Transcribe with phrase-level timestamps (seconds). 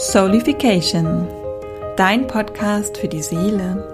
[0.00, 1.26] Soulification,
[1.96, 3.84] dein Podcast für die Seele.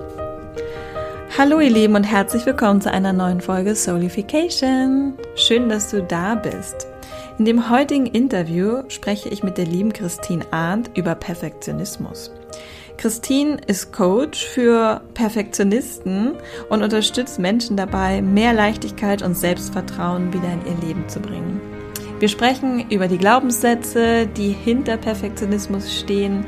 [1.39, 5.15] Hallo ihr Lieben und herzlich willkommen zu einer neuen Folge Soulification.
[5.35, 6.87] Schön, dass du da bist.
[7.39, 12.31] In dem heutigen Interview spreche ich mit der lieben Christine Arndt über Perfektionismus.
[12.99, 16.35] Christine ist Coach für Perfektionisten
[16.69, 21.74] und unterstützt Menschen dabei, mehr Leichtigkeit und Selbstvertrauen wieder in ihr Leben zu bringen.
[22.21, 26.47] Wir sprechen über die Glaubenssätze, die hinter Perfektionismus stehen.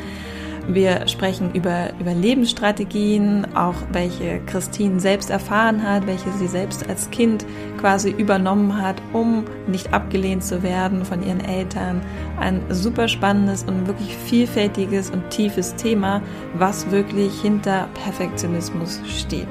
[0.68, 7.10] Wir sprechen über, über Lebensstrategien, auch welche Christine selbst erfahren hat, welche sie selbst als
[7.10, 7.44] Kind
[7.80, 12.00] quasi übernommen hat, um nicht abgelehnt zu werden von ihren Eltern.
[12.40, 16.20] Ein super spannendes und wirklich vielfältiges und tiefes Thema,
[16.54, 19.48] was wirklich hinter Perfektionismus steht.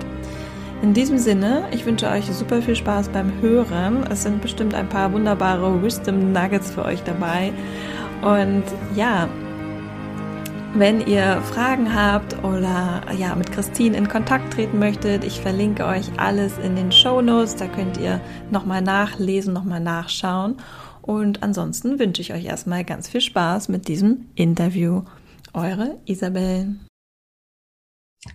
[0.86, 4.06] In diesem Sinne, ich wünsche euch super viel Spaß beim Hören.
[4.12, 7.52] Es sind bestimmt ein paar wunderbare Wisdom Nuggets für euch dabei.
[8.22, 8.64] Und
[8.96, 9.28] ja,
[10.76, 16.06] wenn ihr Fragen habt oder ja mit Christine in Kontakt treten möchtet, ich verlinke euch
[16.18, 17.56] alles in den Show Notes.
[17.56, 20.58] Da könnt ihr nochmal nachlesen, nochmal nachschauen.
[21.02, 25.02] Und ansonsten wünsche ich euch erstmal ganz viel Spaß mit diesem Interview.
[25.52, 26.76] Eure Isabel.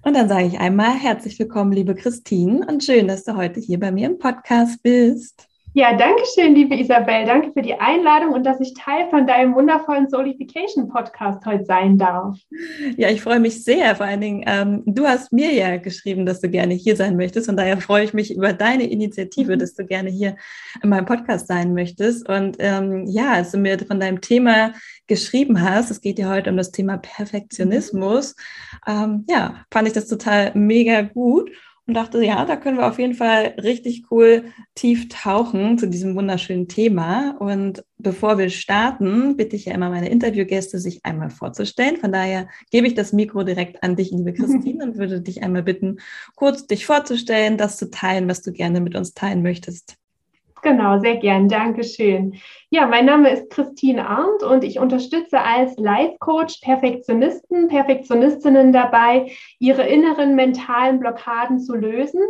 [0.04, 3.78] Und dann sage ich einmal herzlich willkommen, liebe Christine, und schön, dass du heute hier
[3.78, 5.49] bei mir im Podcast bist.
[5.72, 7.26] Ja, danke schön, liebe Isabel.
[7.26, 11.96] Danke für die Einladung und dass ich Teil von deinem wundervollen Solification Podcast heute sein
[11.96, 12.36] darf.
[12.96, 13.94] Ja, ich freue mich sehr.
[13.94, 17.48] Vor allen Dingen, ähm, du hast mir ja geschrieben, dass du gerne hier sein möchtest.
[17.48, 19.60] Und daher freue ich mich über deine Initiative, mhm.
[19.60, 20.34] dass du gerne hier
[20.82, 22.28] in meinem Podcast sein möchtest.
[22.28, 24.72] Und ähm, ja, als du mir von deinem Thema
[25.06, 28.34] geschrieben hast, es geht ja heute um das Thema Perfektionismus,
[28.88, 31.48] ähm, ja, fand ich das total mega gut
[31.86, 36.14] und dachte, ja, da können wir auf jeden Fall richtig cool tief tauchen zu diesem
[36.14, 37.36] wunderschönen Thema.
[37.38, 41.96] Und bevor wir starten, bitte ich ja immer meine Interviewgäste, sich einmal vorzustellen.
[41.96, 45.62] Von daher gebe ich das Mikro direkt an dich, liebe Christine, und würde dich einmal
[45.62, 45.98] bitten,
[46.36, 49.99] kurz dich vorzustellen, das zu teilen, was du gerne mit uns teilen möchtest.
[50.62, 51.48] Genau, sehr gern.
[51.48, 52.34] Dankeschön.
[52.68, 59.32] Ja, mein Name ist Christine Arndt und ich unterstütze als Life Coach Perfektionisten, Perfektionistinnen dabei,
[59.58, 62.20] ihre inneren mentalen Blockaden zu lösen,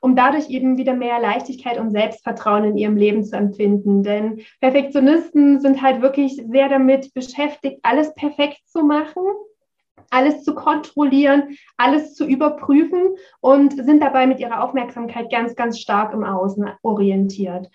[0.00, 4.02] um dadurch eben wieder mehr Leichtigkeit und Selbstvertrauen in ihrem Leben zu empfinden.
[4.02, 9.22] Denn Perfektionisten sind halt wirklich sehr damit beschäftigt, alles perfekt zu machen
[10.10, 16.12] alles zu kontrollieren, alles zu überprüfen und sind dabei mit ihrer Aufmerksamkeit ganz, ganz stark
[16.12, 17.68] im Außen orientiert.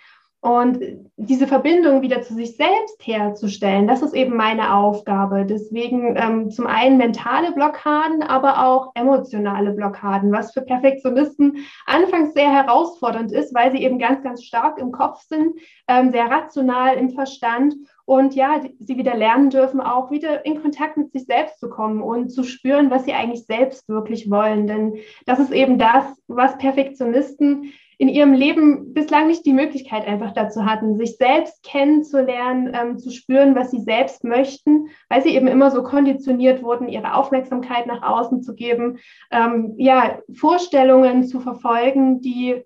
[0.44, 0.80] Und
[1.16, 5.46] diese Verbindung wieder zu sich selbst herzustellen, das ist eben meine Aufgabe.
[5.46, 12.52] Deswegen ähm, zum einen mentale Blockaden, aber auch emotionale Blockaden, was für Perfektionisten anfangs sehr
[12.52, 15.56] herausfordernd ist, weil sie eben ganz, ganz stark im Kopf sind,
[15.88, 17.76] ähm, sehr rational im Verstand
[18.06, 22.02] und ja, sie wieder lernen dürfen, auch wieder in Kontakt mit sich selbst zu kommen
[22.02, 24.68] und zu spüren, was sie eigentlich selbst wirklich wollen.
[24.68, 30.34] Denn das ist eben das, was Perfektionisten in ihrem Leben bislang nicht die Möglichkeit einfach
[30.34, 35.48] dazu hatten, sich selbst kennenzulernen, ähm, zu spüren, was sie selbst möchten, weil sie eben
[35.48, 38.98] immer so konditioniert wurden, ihre Aufmerksamkeit nach außen zu geben,
[39.32, 42.64] ähm, ja, Vorstellungen zu verfolgen, die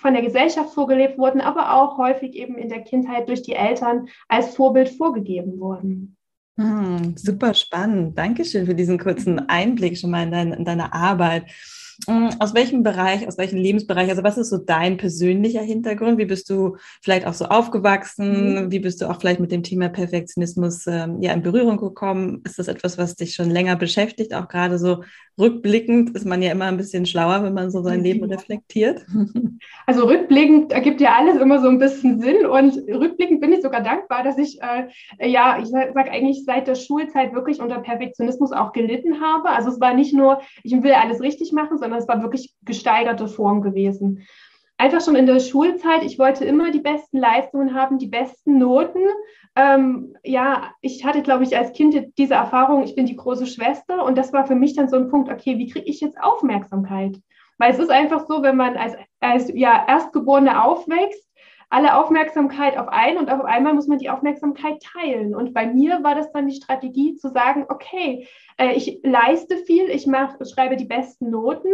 [0.00, 4.08] von der Gesellschaft vorgelebt wurden, aber auch häufig eben in der Kindheit durch die Eltern
[4.28, 6.16] als Vorbild vorgegeben wurden.
[6.58, 8.18] Hm, super spannend.
[8.18, 11.46] Dankeschön für diesen kurzen Einblick schon mal in, dein, in deine Arbeit.
[12.06, 16.18] Hm, aus welchem Bereich, aus welchem Lebensbereich, also was ist so dein persönlicher Hintergrund?
[16.18, 18.64] Wie bist du vielleicht auch so aufgewachsen?
[18.64, 18.72] Mhm.
[18.72, 22.42] Wie bist du auch vielleicht mit dem Thema Perfektionismus ähm, ja in Berührung gekommen?
[22.44, 24.34] Ist das etwas, was dich schon länger beschäftigt?
[24.34, 25.02] Auch gerade so
[25.38, 29.04] rückblickend ist man ja immer ein bisschen schlauer, wenn man so sein Leben reflektiert.
[29.86, 33.82] Also rückblickend ergibt ja alles immer so ein bisschen Sinn und rückblickend bin ich sogar
[33.82, 38.52] dankbar, dass ich äh, ja, ich sage sag eigentlich seit der Schulzeit wirklich unter Perfektionismus
[38.52, 39.50] auch gelitten habe.
[39.50, 43.28] Also es war nicht nur, ich will alles richtig machen, sondern es war wirklich gesteigerte
[43.28, 44.26] Form gewesen.
[44.78, 49.02] Einfach schon in der Schulzeit, ich wollte immer die besten Leistungen haben, die besten Noten.
[49.54, 54.04] Ähm, ja, ich hatte, glaube ich, als Kind diese Erfahrung, ich bin die große Schwester
[54.04, 57.20] und das war für mich dann so ein Punkt, okay, wie kriege ich jetzt Aufmerksamkeit?
[57.58, 61.29] Weil es ist einfach so, wenn man als, als ja, Erstgeborene aufwächst,
[61.70, 65.34] alle Aufmerksamkeit auf einen und auf einmal muss man die Aufmerksamkeit teilen.
[65.36, 68.26] Und bei mir war das dann die Strategie zu sagen, okay,
[68.58, 71.72] äh, ich leiste viel, ich mach, schreibe die besten Noten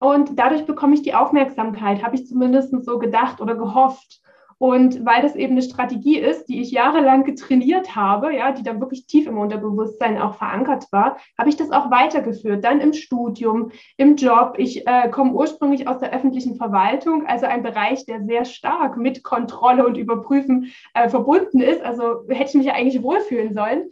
[0.00, 4.20] und dadurch bekomme ich die Aufmerksamkeit, habe ich zumindest so gedacht oder gehofft.
[4.58, 8.80] Und weil das eben eine Strategie ist, die ich jahrelang getrainiert habe, ja, die dann
[8.80, 12.64] wirklich tief im Unterbewusstsein auch verankert war, habe ich das auch weitergeführt.
[12.64, 14.54] Dann im Studium, im Job.
[14.58, 19.22] Ich äh, komme ursprünglich aus der öffentlichen Verwaltung, also ein Bereich, der sehr stark mit
[19.22, 21.82] Kontrolle und Überprüfen äh, verbunden ist.
[21.82, 23.88] Also hätte ich mich ja eigentlich wohlfühlen sollen.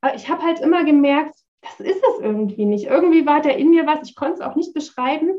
[0.00, 2.86] Aber ich habe halt immer gemerkt, das ist es irgendwie nicht.
[2.86, 5.30] Irgendwie war da in mir was, ich konnte es auch nicht beschreiben.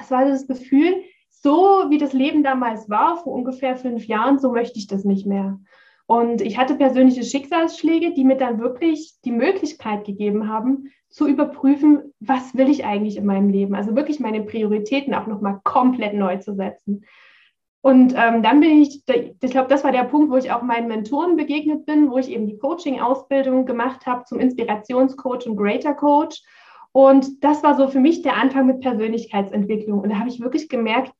[0.00, 1.02] Es war das Gefühl,
[1.44, 5.26] so wie das Leben damals war, vor ungefähr fünf Jahren, so möchte ich das nicht
[5.26, 5.60] mehr.
[6.06, 12.14] Und ich hatte persönliche Schicksalsschläge, die mir dann wirklich die Möglichkeit gegeben haben, zu überprüfen,
[12.18, 13.74] was will ich eigentlich in meinem Leben?
[13.74, 17.04] Also wirklich meine Prioritäten auch nochmal komplett neu zu setzen.
[17.82, 20.88] Und ähm, dann bin ich, ich glaube, das war der Punkt, wo ich auch meinen
[20.88, 26.42] Mentoren begegnet bin, wo ich eben die Coaching-Ausbildung gemacht habe zum Inspirationscoach und Greater Coach.
[26.92, 30.00] Und das war so für mich der Anfang mit Persönlichkeitsentwicklung.
[30.00, 31.12] Und da habe ich wirklich gemerkt,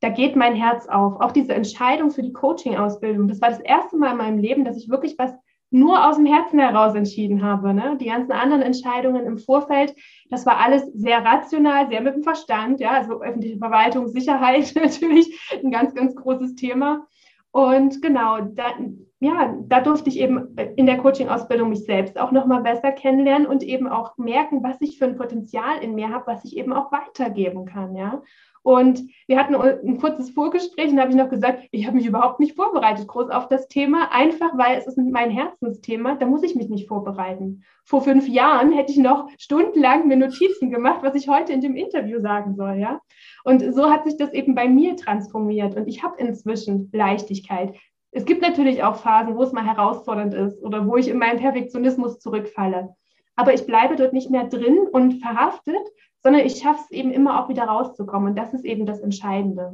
[0.00, 1.20] da geht mein Herz auf.
[1.20, 4.76] Auch diese Entscheidung für die Coaching-Ausbildung, das war das erste Mal in meinem Leben, dass
[4.76, 5.32] ich wirklich was
[5.70, 7.72] nur aus dem Herzen heraus entschieden habe.
[7.72, 7.96] Ne?
[8.00, 9.94] Die ganzen anderen Entscheidungen im Vorfeld,
[10.28, 12.80] das war alles sehr rational, sehr mit dem Verstand.
[12.80, 17.06] Ja, also öffentliche Verwaltung, Sicherheit natürlich ein ganz, ganz großes Thema.
[17.52, 18.74] Und genau, da,
[19.20, 23.62] ja, da durfte ich eben in der Coaching-Ausbildung mich selbst auch nochmal besser kennenlernen und
[23.62, 26.90] eben auch merken, was ich für ein Potenzial in mir habe, was ich eben auch
[26.90, 27.94] weitergeben kann.
[27.96, 28.22] Ja,
[28.62, 32.40] und wir hatten ein kurzes Vorgespräch und habe ich noch gesagt, ich habe mich überhaupt
[32.40, 36.54] nicht vorbereitet groß auf das Thema, einfach weil es ist mein Herzensthema, da muss ich
[36.54, 37.64] mich nicht vorbereiten.
[37.84, 41.74] Vor fünf Jahren hätte ich noch stundenlang mir Notizen gemacht, was ich heute in dem
[41.74, 43.00] Interview sagen soll, ja.
[43.44, 47.74] Und so hat sich das eben bei mir transformiert und ich habe inzwischen Leichtigkeit.
[48.12, 51.38] Es gibt natürlich auch Phasen, wo es mal herausfordernd ist oder wo ich in meinen
[51.38, 52.94] Perfektionismus zurückfalle.
[53.36, 55.88] Aber ich bleibe dort nicht mehr drin und verhaftet,
[56.22, 58.30] sondern ich schaffe es eben immer auch wieder rauszukommen.
[58.30, 59.72] Und das ist eben das Entscheidende.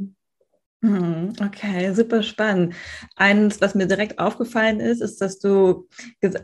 [0.83, 2.75] Mhm, okay, super spannend.
[3.17, 5.89] Eins, was mir direkt aufgefallen ist, ist, dass du,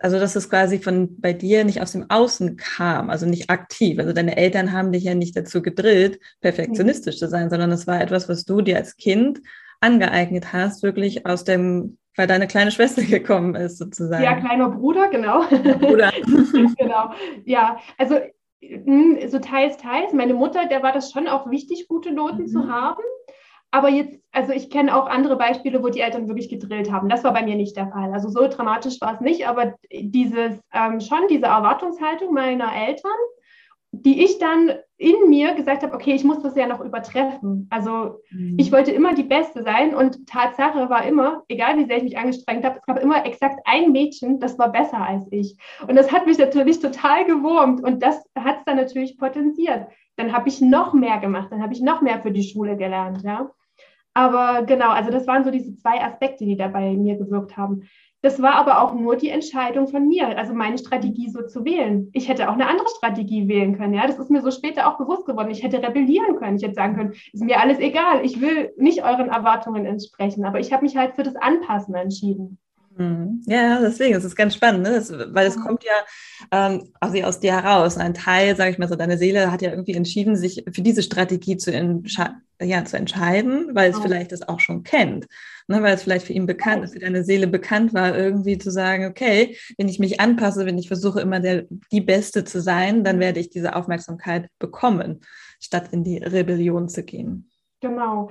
[0.00, 3.98] also dass es quasi von bei dir nicht aus dem Außen kam, also nicht aktiv.
[3.98, 8.00] Also deine Eltern haben dich ja nicht dazu gedrillt, perfektionistisch zu sein, sondern es war
[8.00, 9.40] etwas, was du dir als Kind
[9.80, 14.24] angeeignet hast, wirklich aus dem, weil deine kleine Schwester gekommen ist, sozusagen.
[14.24, 15.42] Ja, kleiner Bruder, genau.
[15.78, 16.10] Bruder.
[16.78, 17.12] genau.
[17.44, 18.18] Ja, also
[19.26, 20.12] so teils, teils.
[20.12, 22.46] Meine Mutter, der war das schon auch wichtig, gute Noten mhm.
[22.46, 23.02] zu haben.
[23.74, 27.08] Aber jetzt, also ich kenne auch andere Beispiele, wo die Eltern wirklich gedrillt haben.
[27.08, 28.12] Das war bei mir nicht der Fall.
[28.12, 33.10] Also so dramatisch war es nicht, aber dieses ähm, schon diese Erwartungshaltung meiner Eltern,
[33.92, 37.66] die ich dann in mir gesagt habe, okay, ich muss das ja noch übertreffen.
[37.70, 38.56] Also mhm.
[38.58, 42.18] ich wollte immer die Beste sein und Tatsache war immer, egal wie sehr ich mich
[42.18, 45.58] angestrengt habe, es gab immer exakt ein Mädchen, das war besser als ich.
[45.86, 49.88] Und das hat mich natürlich total gewurmt und das hat es dann natürlich potenziert.
[50.16, 53.22] Dann habe ich noch mehr gemacht, dann habe ich noch mehr für die Schule gelernt,
[53.22, 53.50] ja.
[54.14, 57.88] Aber genau, also das waren so diese zwei Aspekte, die da bei mir gewirkt haben.
[58.22, 62.08] Das war aber auch nur die Entscheidung von mir, also meine Strategie so zu wählen.
[62.12, 63.94] Ich hätte auch eine andere Strategie wählen können.
[63.94, 65.50] Ja, das ist mir so später auch bewusst geworden.
[65.50, 66.56] Ich hätte rebellieren können.
[66.56, 68.24] Ich hätte sagen können, ist mir alles egal.
[68.24, 70.44] Ich will nicht euren Erwartungen entsprechen.
[70.44, 72.58] Aber ich habe mich halt für das Anpassen entschieden.
[72.96, 73.42] Mhm.
[73.46, 74.90] Ja, deswegen, es ist ganz spannend, ne?
[74.90, 75.92] das, weil es kommt ja
[76.50, 77.96] ähm, also aus dir heraus.
[77.96, 81.02] Ein Teil, sage ich mal so, deine Seele hat ja irgendwie entschieden, sich für diese
[81.02, 84.02] Strategie zu, entsche ja, zu entscheiden, weil es oh.
[84.02, 85.26] vielleicht das auch schon kennt.
[85.68, 85.82] Ne?
[85.82, 89.06] Weil es vielleicht für ihn bekannt ist, für deine Seele bekannt war, irgendwie zu sagen,
[89.06, 93.20] okay, wenn ich mich anpasse, wenn ich versuche, immer der, die Beste zu sein, dann
[93.20, 95.20] werde ich diese Aufmerksamkeit bekommen,
[95.60, 97.50] statt in die Rebellion zu gehen.
[97.80, 98.30] Genau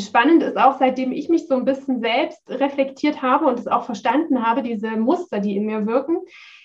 [0.00, 3.84] spannend ist auch, seitdem ich mich so ein bisschen selbst reflektiert habe und es auch
[3.84, 6.18] verstanden habe, diese Muster, die in mir wirken,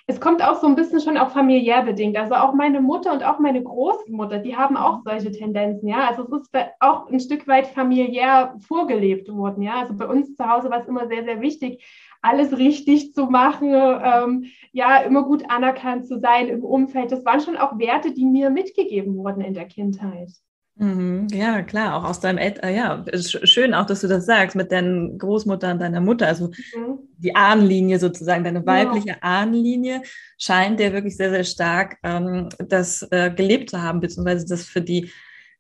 [0.10, 2.18] es kommt auch so ein bisschen schon auch familiär bedingt.
[2.18, 6.08] Also auch meine Mutter und auch meine Großmutter, die haben auch solche Tendenzen, ja.
[6.08, 9.82] Also es ist auch ein Stück weit familiär vorgelebt worden, ja.
[9.82, 11.86] Also bei uns zu Hause war es immer sehr, sehr wichtig,
[12.22, 17.12] alles richtig zu machen, ähm, ja, immer gut anerkannt zu sein im Umfeld.
[17.12, 20.32] Das waren schon auch Werte, die mir mitgegeben wurden in der Kindheit.
[20.80, 24.56] Mhm, ja, klar, auch aus deinem Eltern, äh, ja, schön auch, dass du das sagst,
[24.56, 27.00] mit deiner Großmutter und deiner Mutter, also mhm.
[27.18, 29.16] die Ahnenlinie sozusagen, deine weibliche ja.
[29.22, 30.04] Ahnenlinie
[30.38, 34.82] scheint dir wirklich sehr, sehr stark ähm, das äh, gelebt zu haben, beziehungsweise das für
[34.82, 35.10] die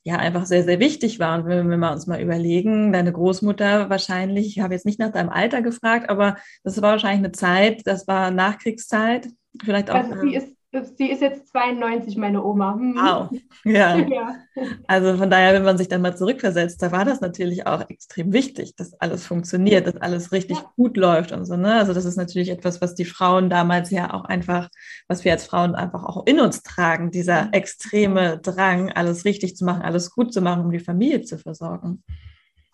[0.04, 1.40] ja einfach sehr, sehr wichtig war.
[1.40, 5.12] Und wenn wir mal uns mal überlegen, deine Großmutter wahrscheinlich, ich habe jetzt nicht nach
[5.12, 9.28] deinem Alter gefragt, aber das war wahrscheinlich eine Zeit, das war Nachkriegszeit,
[9.66, 9.96] vielleicht auch.
[9.96, 12.74] Also sie ist Sie ist jetzt 92, meine Oma.
[12.76, 12.96] Hm.
[12.96, 13.30] Wow.
[13.64, 13.98] Ja.
[13.98, 14.36] ja.
[14.88, 18.32] Also von daher, wenn man sich dann mal zurückversetzt, da war das natürlich auch extrem
[18.32, 20.72] wichtig, dass alles funktioniert, dass alles richtig ja.
[20.78, 21.58] gut läuft und so.
[21.58, 21.74] Ne?
[21.74, 24.70] Also das ist natürlich etwas, was die Frauen damals ja auch einfach,
[25.10, 29.66] was wir als Frauen einfach auch in uns tragen, dieser extreme Drang, alles richtig zu
[29.66, 32.04] machen, alles gut zu machen, um die Familie zu versorgen.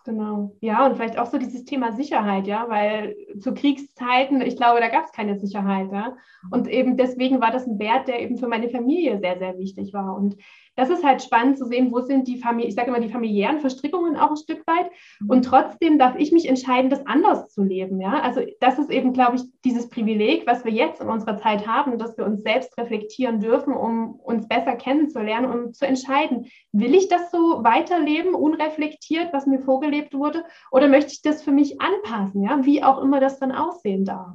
[0.04, 0.54] Genau.
[0.60, 4.88] Ja, und vielleicht auch so dieses Thema Sicherheit, ja, weil zu Kriegszeiten, ich glaube, da
[4.88, 6.14] gab es keine Sicherheit, ja.
[6.50, 9.94] Und eben deswegen war das ein Wert, der eben für meine Familie sehr, sehr wichtig
[9.94, 10.14] war.
[10.14, 10.36] Und
[10.76, 13.60] das ist halt spannend zu sehen, wo sind die Familie, ich sage immer die familiären
[13.60, 14.90] Verstrickungen auch ein Stück weit.
[15.28, 18.00] Und trotzdem darf ich mich entscheiden, das anders zu leben.
[18.00, 21.66] Ja, also das ist eben, glaube ich, dieses Privileg, was wir jetzt in unserer Zeit
[21.66, 26.46] haben, dass wir uns selbst reflektieren dürfen, um uns besser kennenzulernen und um zu entscheiden,
[26.72, 31.52] will ich das so weiterleben, unreflektiert, was mir vorgelebt wurde, oder möchte ich das für
[31.52, 34.34] mich anpassen, ja, wie auch immer das dann aussehen darf.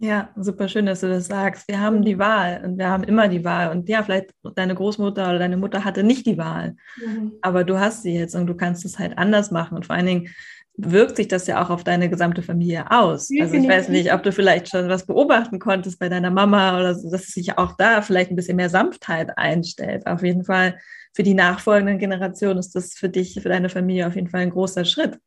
[0.00, 1.66] Ja, super schön, dass du das sagst.
[1.66, 3.72] Wir haben die Wahl und wir haben immer die Wahl.
[3.72, 7.32] Und ja, vielleicht deine Großmutter oder deine Mutter hatte nicht die Wahl, mhm.
[7.42, 9.76] aber du hast sie jetzt und du kannst es halt anders machen.
[9.76, 10.28] Und vor allen Dingen
[10.76, 13.28] wirkt sich das ja auch auf deine gesamte Familie aus.
[13.40, 16.94] Also ich weiß nicht, ob du vielleicht schon was beobachten konntest bei deiner Mama oder
[16.94, 20.06] so, dass sich auch da vielleicht ein bisschen mehr Sanftheit einstellt.
[20.06, 20.78] Auf jeden Fall
[21.14, 24.50] für die nachfolgenden Generationen ist das für dich, für deine Familie auf jeden Fall ein
[24.50, 25.18] großer Schritt.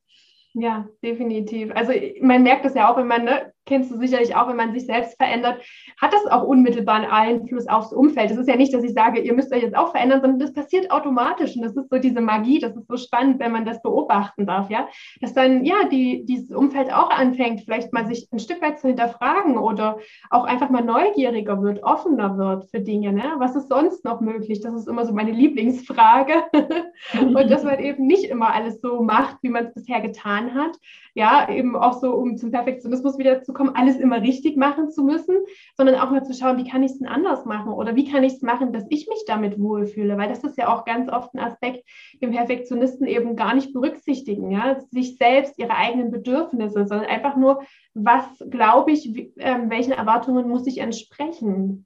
[0.53, 1.71] Ja, definitiv.
[1.75, 4.73] Also man merkt das ja auch, wenn man ne, kennst du sicherlich auch, wenn man
[4.73, 5.61] sich selbst verändert,
[5.99, 8.31] hat das auch unmittelbaren Einfluss aufs Umfeld.
[8.31, 10.53] Es ist ja nicht, dass ich sage, ihr müsst euch jetzt auch verändern, sondern das
[10.53, 11.55] passiert automatisch.
[11.55, 14.69] Und das ist so diese Magie, das ist so spannend, wenn man das beobachten darf,
[14.69, 14.87] ja.
[15.21, 18.87] Dass dann, ja, die, dieses Umfeld auch anfängt, vielleicht mal sich ein Stück weit zu
[18.87, 19.99] hinterfragen oder
[20.29, 23.35] auch einfach mal neugieriger wird, offener wird für Dinge, ne?
[23.37, 24.61] Was ist sonst noch möglich?
[24.61, 26.33] Das ist immer so meine Lieblingsfrage.
[27.19, 30.77] Und dass man eben nicht immer alles so macht, wie man es bisher getan hat.
[31.13, 35.03] Ja, eben auch so, um zum Perfektionismus wieder zu kommen, alles immer richtig machen zu
[35.03, 35.37] müssen,
[35.75, 38.23] sondern auch mal zu schauen, wie kann ich es denn anders machen oder wie kann
[38.23, 41.33] ich es machen, dass ich mich damit wohlfühle, weil das ist ja auch ganz oft
[41.33, 41.83] ein Aspekt,
[42.21, 47.61] den Perfektionisten eben gar nicht berücksichtigen, ja, sich selbst, ihre eigenen Bedürfnisse, sondern einfach nur,
[47.93, 51.85] was glaube ich, wie, äh, welchen Erwartungen muss ich entsprechen.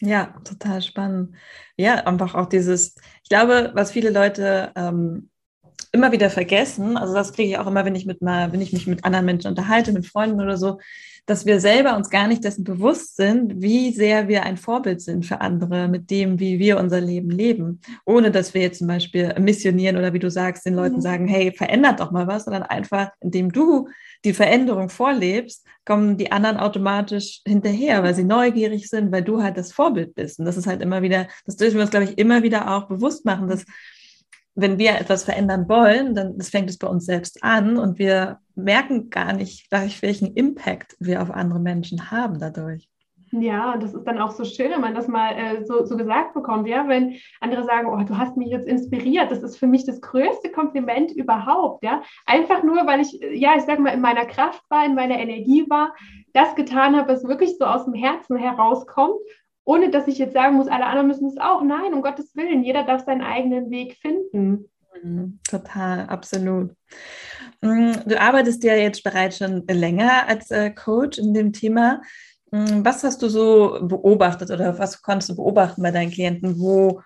[0.00, 1.36] Ja, total spannend.
[1.76, 5.30] Ja, einfach auch dieses, ich glaube, was viele Leute ähm,
[5.96, 8.72] immer wieder vergessen, also das kriege ich auch immer, wenn ich mit mal, wenn ich
[8.72, 10.78] mich mit anderen Menschen unterhalte, mit Freunden oder so,
[11.26, 15.26] dass wir selber uns gar nicht dessen bewusst sind, wie sehr wir ein Vorbild sind
[15.26, 17.80] für andere mit dem, wie wir unser Leben leben.
[18.04, 21.00] Ohne dass wir jetzt zum Beispiel missionieren oder wie du sagst, den Leuten mhm.
[21.00, 23.88] sagen, hey, verändert doch mal was, sondern einfach, indem du
[24.24, 29.56] die Veränderung vorlebst, kommen die anderen automatisch hinterher, weil sie neugierig sind, weil du halt
[29.56, 30.38] das Vorbild bist.
[30.38, 32.86] Und das ist halt immer wieder, das dürfen wir uns, glaube ich, immer wieder auch
[32.86, 33.64] bewusst machen, dass
[34.56, 38.38] wenn wir etwas verändern wollen, dann das fängt es bei uns selbst an und wir
[38.54, 42.88] merken gar nicht, welchen Impact wir auf andere Menschen haben dadurch.
[43.32, 45.96] Ja, und das ist dann auch so schön, wenn man das mal äh, so, so,
[45.96, 49.66] gesagt bekommt, ja, wenn andere sagen, oh, du hast mich jetzt inspiriert, das ist für
[49.66, 54.00] mich das größte Kompliment überhaupt, ja, einfach nur, weil ich, ja, ich sag mal, in
[54.00, 55.92] meiner Kraft war, in meiner Energie war,
[56.34, 59.18] das getan habe, was wirklich so aus dem Herzen herauskommt
[59.66, 61.62] ohne dass ich jetzt sagen muss, alle anderen müssen es auch.
[61.62, 64.70] Nein, um Gottes Willen, jeder darf seinen eigenen Weg finden.
[65.02, 66.70] Mhm, total, absolut.
[67.60, 72.00] Mm, du arbeitest ja jetzt bereits schon länger als äh, Coach in dem Thema.
[72.52, 76.60] Mm, was hast du so beobachtet oder was konntest du beobachten bei deinen Klienten?
[76.60, 77.02] Wo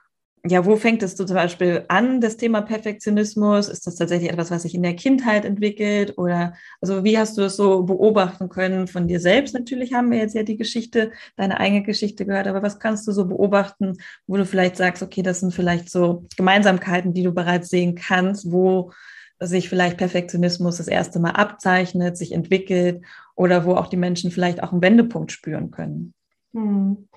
[0.47, 3.69] ja, wo fängt es zum Beispiel an, das Thema Perfektionismus?
[3.69, 6.17] Ist das tatsächlich etwas, was sich in der Kindheit entwickelt?
[6.17, 9.53] Oder also wie hast du es so beobachten können von dir selbst?
[9.53, 13.13] Natürlich haben wir jetzt ja die Geschichte, deine eigene Geschichte gehört, aber was kannst du
[13.13, 17.69] so beobachten, wo du vielleicht sagst, okay, das sind vielleicht so Gemeinsamkeiten, die du bereits
[17.69, 18.93] sehen kannst, wo
[19.41, 23.05] sich vielleicht Perfektionismus das erste Mal abzeichnet, sich entwickelt
[23.35, 26.15] oder wo auch die Menschen vielleicht auch einen Wendepunkt spüren können?
[26.55, 27.09] Hm.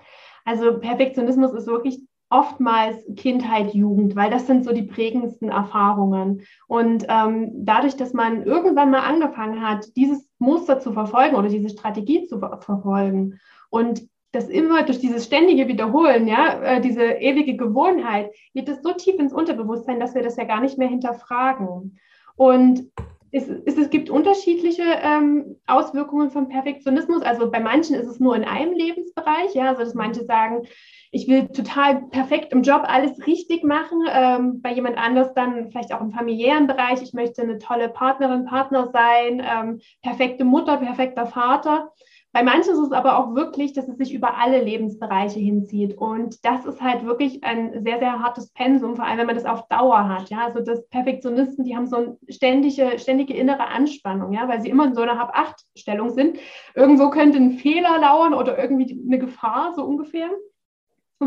[0.45, 2.01] Also Perfektionismus ist wirklich
[2.33, 6.41] oftmals Kindheit, Jugend, weil das sind so die prägendsten Erfahrungen.
[6.67, 11.69] Und ähm, dadurch, dass man irgendwann mal angefangen hat, dieses Muster zu verfolgen oder diese
[11.69, 18.31] Strategie zu verfolgen und das immer durch dieses ständige Wiederholen, ja, äh, diese ewige Gewohnheit,
[18.55, 21.99] geht es so tief ins Unterbewusstsein, dass wir das ja gar nicht mehr hinterfragen.
[22.35, 22.91] Und
[23.33, 27.23] es, es, es gibt unterschiedliche ähm, Auswirkungen von Perfektionismus.
[27.23, 30.67] Also bei manchen ist es nur in einem Lebensbereich, ja, also dass manche sagen,
[31.11, 34.05] ich will total perfekt im Job alles richtig machen.
[34.07, 37.01] Ähm, bei jemand anders dann vielleicht auch im familiären Bereich.
[37.01, 41.91] Ich möchte eine tolle Partnerin, Partner sein, ähm, perfekte Mutter, perfekter Vater.
[42.33, 45.95] Bei manchen ist es aber auch wirklich, dass es sich über alle Lebensbereiche hinzieht.
[45.97, 49.45] Und das ist halt wirklich ein sehr, sehr hartes Pensum, vor allem wenn man das
[49.45, 50.29] auf Dauer hat.
[50.31, 54.69] Ja, also das Perfektionisten, die haben so eine ständige, ständige innere Anspannung, ja, weil sie
[54.69, 56.39] immer in so einer Hab-Acht-Stellung sind.
[56.73, 60.29] Irgendwo könnte ein Fehler lauern oder irgendwie eine Gefahr, so ungefähr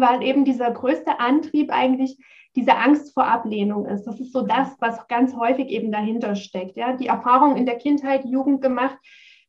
[0.01, 2.19] weil eben dieser größte Antrieb eigentlich
[2.55, 4.05] diese Angst vor Ablehnung ist.
[4.05, 6.77] Das ist so das, was ganz häufig eben dahinter steckt.
[6.77, 6.95] Ja?
[6.95, 8.97] Die Erfahrung in der Kindheit, Jugend gemacht,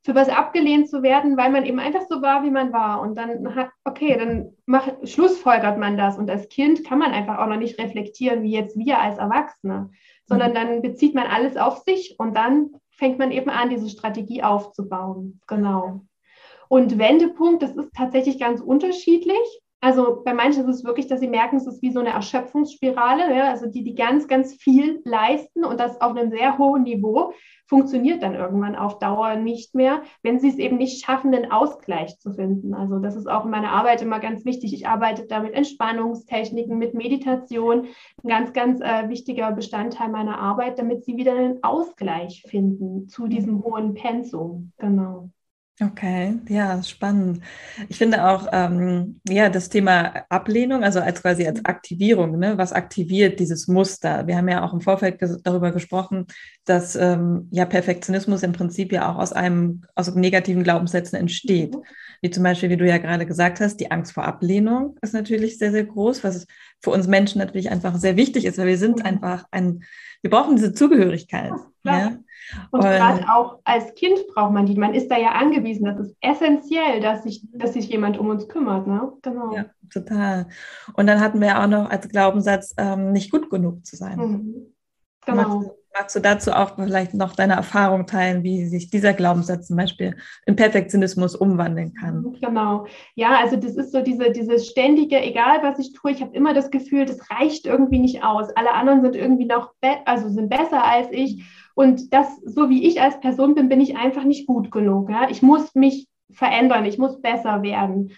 [0.08, 3.02] für was abgelehnt zu werden, weil man eben einfach so war, wie man war.
[3.02, 6.18] Und dann hat, okay, dann macht, schlussfolgert man das.
[6.18, 9.90] Und als Kind kann man einfach auch noch nicht reflektieren, wie jetzt wir als Erwachsene,
[10.26, 10.56] sondern mhm.
[10.56, 15.42] dann bezieht man alles auf sich und dann fängt man eben an, diese Strategie aufzubauen.
[15.46, 16.06] Genau.
[16.70, 19.62] Und Wendepunkt, das ist tatsächlich ganz unterschiedlich.
[19.80, 23.36] Also bei manchen ist es wirklich, dass sie merken, es ist wie so eine Erschöpfungsspirale,
[23.36, 27.34] ja, also die, die ganz, ganz viel leisten und das auf einem sehr hohen Niveau
[27.68, 32.18] funktioniert dann irgendwann auf Dauer nicht mehr, wenn sie es eben nicht schaffen, den Ausgleich
[32.18, 32.74] zu finden.
[32.74, 34.74] Also das ist auch in meiner Arbeit immer ganz wichtig.
[34.74, 37.88] Ich arbeite da mit Entspannungstechniken, mit Meditation,
[38.24, 43.28] ein ganz, ganz äh, wichtiger Bestandteil meiner Arbeit, damit sie wieder einen Ausgleich finden zu
[43.28, 44.72] diesem hohen Pensum.
[44.78, 45.30] Genau.
[45.80, 47.44] Okay, ja, spannend.
[47.88, 52.74] Ich finde auch, ähm, ja, das Thema Ablehnung, also als quasi als Aktivierung, ne, was
[52.74, 54.26] aktiviert dieses Muster?
[54.26, 56.26] Wir haben ja auch im Vorfeld ges darüber gesprochen,
[56.66, 61.76] dass ähm, ja Perfektionismus im Prinzip ja auch aus einem, aus negativen Glaubenssätzen entsteht.
[61.76, 61.84] Mhm.
[62.24, 65.60] Wie zum Beispiel, wie du ja gerade gesagt hast, die Angst vor Ablehnung ist natürlich
[65.60, 66.48] sehr, sehr groß, was
[66.82, 69.06] für uns Menschen natürlich einfach sehr wichtig ist, weil wir sind mhm.
[69.06, 69.84] einfach ein,
[70.22, 71.52] wir brauchen diese Zugehörigkeit.
[71.84, 72.18] Ja,
[72.72, 74.76] und, und gerade auch als Kind braucht man die.
[74.76, 75.86] Man ist da ja angewiesen.
[75.86, 78.88] Das ist essentiell, dass sich, dass sich jemand um uns kümmert.
[78.88, 79.12] Ne?
[79.22, 79.56] Genau.
[79.56, 80.48] Ja, total.
[80.94, 84.18] Und dann hatten wir auch noch als Glaubenssatz, ähm, nicht gut genug zu sein.
[84.18, 84.74] Mhm.
[85.26, 85.77] Genau.
[85.98, 90.16] Magst, du dazu auch vielleicht noch deine Erfahrung teilen, wie sich dieser Glaubenssatz zum Beispiel
[90.46, 92.36] in Perfektionismus umwandeln kann?
[92.40, 92.86] Genau.
[93.16, 96.54] Ja, also das ist so diese, diese ständige, egal was ich tue, ich habe immer
[96.54, 98.50] das Gefühl, das reicht irgendwie nicht aus.
[98.56, 99.74] Alle anderen sind irgendwie noch,
[100.06, 101.44] also sind besser als ich.
[101.74, 105.10] Und das, so wie ich als Person bin, bin ich einfach nicht gut genug.
[105.10, 105.30] Ja?
[105.30, 108.12] Ich muss mich verändern, ich muss besser werden.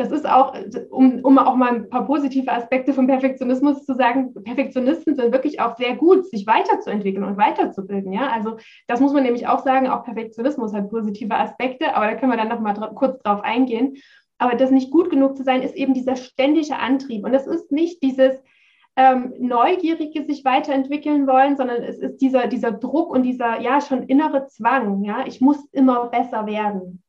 [0.00, 0.54] Das ist auch,
[0.88, 5.60] um, um auch mal ein paar positive Aspekte vom Perfektionismus zu sagen, Perfektionisten sind wirklich
[5.60, 8.10] auch sehr gut, sich weiterzuentwickeln und weiterzubilden.
[8.10, 8.30] Ja?
[8.30, 12.32] Also das muss man nämlich auch sagen, auch Perfektionismus hat positive Aspekte, aber da können
[12.32, 13.98] wir dann noch mal dra kurz drauf eingehen.
[14.38, 17.26] Aber das nicht gut genug zu sein, ist eben dieser ständige Antrieb.
[17.26, 18.42] Und das ist nicht dieses,
[18.96, 24.04] ähm, Neugierige sich weiterentwickeln wollen, sondern es ist dieser, dieser Druck und dieser ja schon
[24.04, 25.04] innere Zwang.
[25.04, 27.02] Ja, ich muss immer besser werden.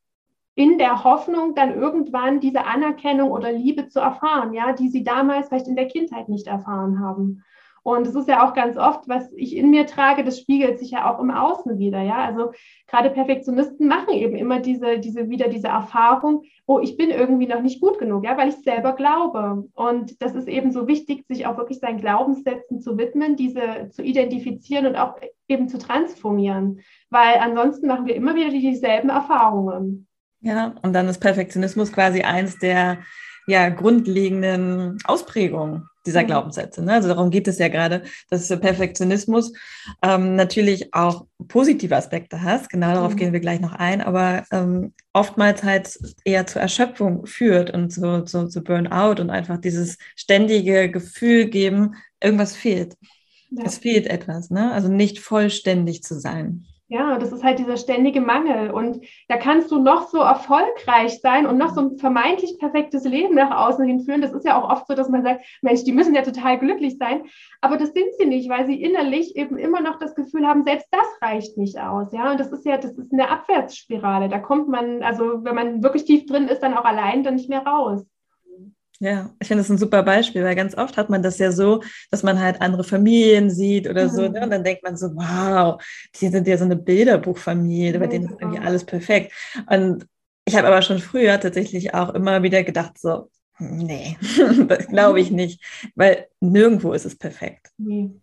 [0.56, 5.48] In der Hoffnung, dann irgendwann diese Anerkennung oder Liebe zu erfahren, ja, die sie damals
[5.48, 7.44] vielleicht in der Kindheit nicht erfahren haben.
[7.84, 10.92] Und es ist ja auch ganz oft, was ich in mir trage, das spiegelt sich
[10.92, 12.02] ja auch im Außen wieder.
[12.02, 12.52] Ja, also
[12.88, 17.62] gerade Perfektionisten machen eben immer diese, diese wieder diese Erfahrung, oh, ich bin irgendwie noch
[17.62, 19.68] nicht gut genug, ja, weil ich selber glaube.
[19.74, 24.04] Und das ist eben so wichtig, sich auch wirklich seinen Glaubenssätzen zu widmen, diese zu
[24.04, 25.16] identifizieren und auch
[25.48, 26.82] eben zu transformieren.
[27.10, 30.08] Weil ansonsten machen wir immer wieder dieselben Erfahrungen.
[30.42, 33.00] Ja, und dann ist Perfektionismus quasi eins der
[33.48, 36.28] ja, grundlegenden Ausprägungen dieser mhm.
[36.28, 36.84] Glaubenssätze.
[36.84, 36.94] Ne?
[36.94, 39.54] Also darum geht es ja gerade, dass Perfektionismus
[40.02, 42.70] ähm, natürlich auch positive Aspekte hat.
[42.70, 43.18] Genau darauf mhm.
[43.18, 48.24] gehen wir gleich noch ein, aber ähm, oftmals halt eher zur Erschöpfung führt und zu,
[48.24, 52.96] zu, zu Burnout und einfach dieses ständige Gefühl geben, irgendwas fehlt.
[53.52, 53.66] Ja.
[53.66, 54.72] Es fehlt etwas, ne?
[54.72, 56.66] Also nicht vollständig zu sein.
[56.92, 58.70] Ja, das ist halt dieser ständige Mangel.
[58.70, 59.00] Und
[59.30, 63.66] da kannst du noch so erfolgreich sein und noch so ein vermeintlich perfektes Leben nach
[63.66, 64.20] außen hin führen.
[64.20, 66.98] Das ist ja auch oft so, dass man sagt, Mensch, die müssen ja total glücklich
[66.98, 67.24] sein.
[67.62, 70.88] Aber das sind sie nicht, weil sie innerlich eben immer noch das Gefühl haben, selbst
[70.92, 72.12] das reicht nicht aus.
[72.12, 74.28] Ja, und das ist ja, das ist eine Abwärtsspirale.
[74.28, 77.48] Da kommt man, also wenn man wirklich tief drin ist, dann auch allein dann nicht
[77.48, 78.06] mehr raus.
[79.02, 81.82] Ja, ich finde das ein super Beispiel, weil ganz oft hat man das ja so,
[82.12, 84.10] dass man halt andere Familien sieht oder mhm.
[84.10, 84.44] so, ne?
[84.44, 85.82] und dann denkt man so, wow,
[86.20, 89.34] die sind ja so eine Bilderbuchfamilie, bei denen ist irgendwie alles perfekt.
[89.66, 90.06] Und
[90.46, 93.32] ich habe aber schon früher tatsächlich auch immer wieder gedacht, so,
[93.64, 94.18] Nee,
[94.68, 95.62] das glaube ich nicht,
[95.94, 97.68] weil nirgendwo ist es perfekt.
[97.78, 98.20] Mhm.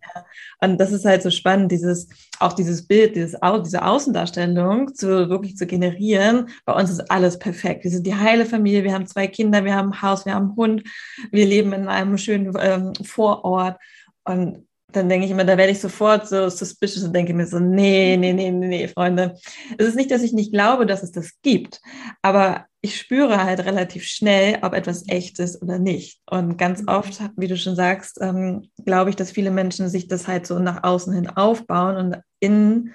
[0.59, 5.55] Und das ist halt so spannend, dieses, auch dieses Bild, dieses, diese Außendarstellung zu wirklich
[5.55, 6.49] zu generieren.
[6.65, 7.85] Bei uns ist alles perfekt.
[7.85, 10.47] Wir sind die heile Familie, wir haben zwei Kinder, wir haben ein Haus, wir haben
[10.47, 10.83] einen Hund,
[11.31, 13.77] wir leben in einem schönen ähm, Vorort.
[14.25, 17.59] Und dann denke ich immer, da werde ich sofort so suspicious und denke mir so,
[17.59, 19.35] nee, nee, nee, nee, nee, Freunde.
[19.77, 21.79] Es ist nicht, dass ich nicht glaube, dass es das gibt,
[22.21, 26.21] aber ich spüre halt relativ schnell, ob etwas echt ist oder nicht.
[26.29, 26.87] Und ganz mhm.
[26.87, 30.59] oft, wie du schon sagst, ähm, glaube ich, dass viele Menschen sich das halt so
[30.59, 32.93] nach außen hin aufbauen und innen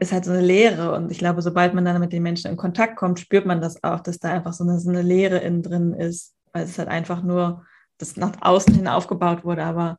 [0.00, 0.94] ist halt so eine Leere.
[0.94, 3.82] Und ich glaube, sobald man dann mit den Menschen in Kontakt kommt, spürt man das
[3.84, 6.88] auch, dass da einfach so eine, so eine Leere innen drin ist, weil es halt
[6.88, 7.64] einfach nur
[7.98, 9.98] das nach außen hin aufgebaut wurde, aber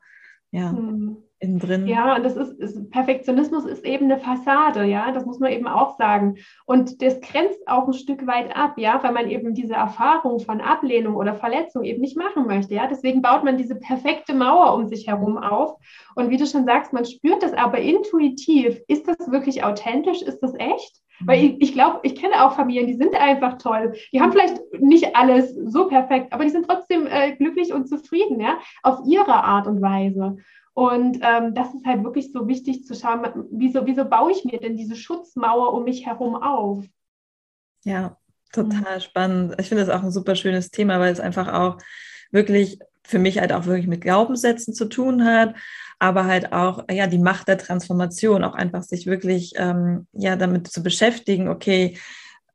[0.51, 0.71] ja.
[0.73, 1.87] Mhm innen drin.
[1.87, 5.67] Ja, und das ist, ist, Perfektionismus ist eben eine Fassade, ja, das muss man eben
[5.67, 6.35] auch sagen.
[6.65, 10.61] Und das grenzt auch ein Stück weit ab, ja, weil man eben diese Erfahrung von
[10.61, 12.87] Ablehnung oder Verletzung eben nicht machen möchte, ja.
[12.87, 15.75] Deswegen baut man diese perfekte Mauer um sich herum auf.
[16.15, 18.79] Und wie du schon sagst, man spürt das aber intuitiv.
[18.87, 20.21] Ist das wirklich authentisch?
[20.21, 21.01] Ist das echt?
[21.19, 23.93] Weil ich, ich glaube, ich kenne auch Familien, die sind einfach toll.
[24.13, 28.39] Die haben vielleicht nicht alles so perfekt, aber die sind trotzdem äh, glücklich und zufrieden,
[28.39, 30.37] ja, auf ihre Art und Weise.
[30.77, 34.59] Und ähm, das ist halt wirklich so wichtig zu schauen, wieso, wieso baue ich mir
[34.59, 36.85] denn diese Schutzmauer um mich herum auf?
[37.83, 38.15] Ja,
[38.53, 39.01] total mhm.
[39.01, 39.55] spannend.
[39.57, 41.79] Ich finde das auch ein super schönes Thema, weil es einfach auch
[42.29, 45.55] wirklich für mich halt auch wirklich mit Glaubenssätzen zu tun hat,
[45.97, 50.67] aber halt auch ja die Macht der Transformation, auch einfach sich wirklich ähm, ja damit
[50.67, 51.47] zu beschäftigen.
[51.47, 51.97] Okay,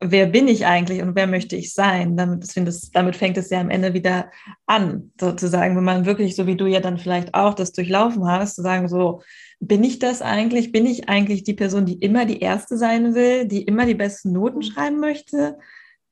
[0.05, 2.17] wer bin ich eigentlich und wer möchte ich sein?
[2.17, 4.31] Damit, das, damit fängt es ja am Ende wieder
[4.65, 8.55] an, sozusagen, wenn man wirklich, so wie du ja dann vielleicht auch das durchlaufen hast,
[8.55, 9.21] zu sagen, so,
[9.59, 10.71] bin ich das eigentlich?
[10.71, 14.31] Bin ich eigentlich die Person, die immer die Erste sein will, die immer die besten
[14.31, 14.63] Noten mhm.
[14.63, 15.57] schreiben möchte?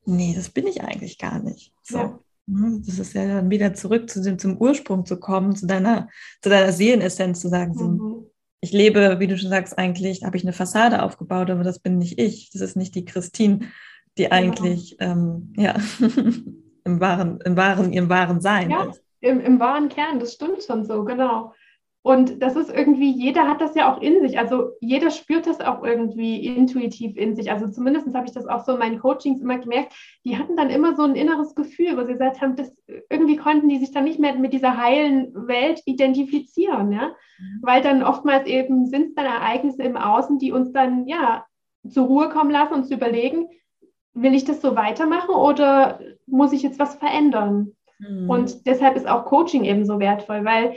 [0.06, 1.73] Nee, das bin ich eigentlich gar nicht.
[1.84, 1.97] So.
[1.97, 2.19] Ja.
[2.47, 6.10] Mhm, das ist ja dann wieder zurück zu dem, zum Ursprung zu kommen, zu deiner,
[6.41, 8.25] zu deiner Seelenessenz zu sagen, mhm.
[8.62, 11.97] Ich lebe, wie du schon sagst, eigentlich habe ich eine Fassade aufgebaut, aber das bin
[11.97, 12.52] nicht ich.
[12.52, 13.71] Das ist nicht die Christine,
[14.17, 14.36] die genau.
[14.36, 15.76] eigentlich ja, ähm, ja
[16.84, 19.04] im wahren, im wahren, ihrem wahren Sein ja, ist.
[19.19, 21.54] Im, Im wahren Kern, das stimmt schon so, genau.
[22.03, 24.39] Und das ist irgendwie, jeder hat das ja auch in sich.
[24.39, 27.51] Also jeder spürt das auch irgendwie intuitiv in sich.
[27.51, 29.93] Also zumindest habe ich das auch so in meinen Coachings immer gemerkt.
[30.25, 32.75] Die hatten dann immer so ein inneres Gefühl, wo sie gesagt haben, dass
[33.09, 37.09] irgendwie konnten die sich dann nicht mehr mit dieser heilen Welt identifizieren, ja.
[37.09, 37.59] Mhm.
[37.61, 41.45] Weil dann oftmals eben sind es dann Ereignisse im Außen, die uns dann ja
[41.87, 43.47] zur Ruhe kommen lassen und zu überlegen,
[44.13, 47.73] will ich das so weitermachen oder muss ich jetzt was verändern?
[47.99, 48.27] Mhm.
[48.27, 50.75] Und deshalb ist auch Coaching eben so wertvoll, weil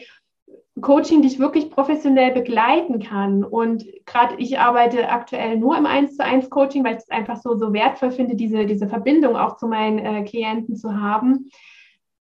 [0.80, 3.44] Coaching dich wirklich professionell begleiten kann.
[3.44, 7.36] Und gerade ich arbeite aktuell nur im 1 zu 1 Coaching, weil ich es einfach
[7.36, 11.50] so, so wertvoll finde, diese, diese Verbindung auch zu meinen äh, Klienten zu haben.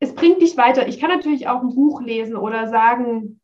[0.01, 0.87] Es bringt dich weiter.
[0.87, 3.40] Ich kann natürlich auch ein Buch lesen oder sagen,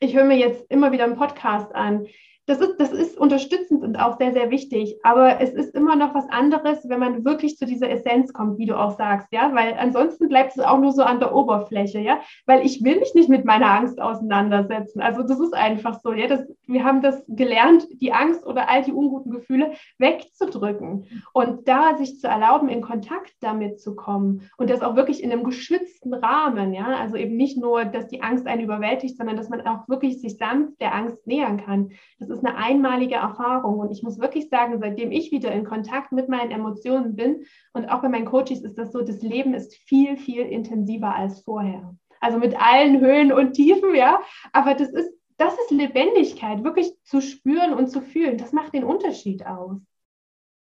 [0.00, 2.06] ich höre mir jetzt immer wieder einen Podcast an
[2.46, 4.98] das ist, das ist unterstützend und auch sehr, sehr wichtig.
[5.04, 8.66] Aber es ist immer noch was anderes, wenn man wirklich zu dieser Essenz kommt, wie
[8.66, 12.20] du auch sagst, ja, weil ansonsten bleibt es auch nur so an der Oberfläche, ja,
[12.46, 15.00] weil ich will mich nicht mit meiner Angst auseinandersetzen.
[15.00, 18.82] Also das ist einfach so, ja, das, wir haben das gelernt, die Angst oder all
[18.82, 24.68] die unguten Gefühle wegzudrücken und da sich zu erlauben, in Kontakt damit zu kommen und
[24.68, 28.48] das auch wirklich in einem geschützten Rahmen, ja, also eben nicht nur, dass die Angst
[28.48, 31.90] einen überwältigt, sondern dass man auch wirklich sich sanft der Angst nähern kann.
[32.18, 33.78] Das ist eine einmalige Erfahrung.
[33.78, 37.86] Und ich muss wirklich sagen, seitdem ich wieder in Kontakt mit meinen Emotionen bin und
[37.88, 41.94] auch bei meinen Coaches ist das so, das Leben ist viel, viel intensiver als vorher.
[42.20, 44.20] Also mit allen Höhen und Tiefen, ja.
[44.52, 48.38] Aber das ist, das ist Lebendigkeit, wirklich zu spüren und zu fühlen.
[48.38, 49.80] Das macht den Unterschied aus.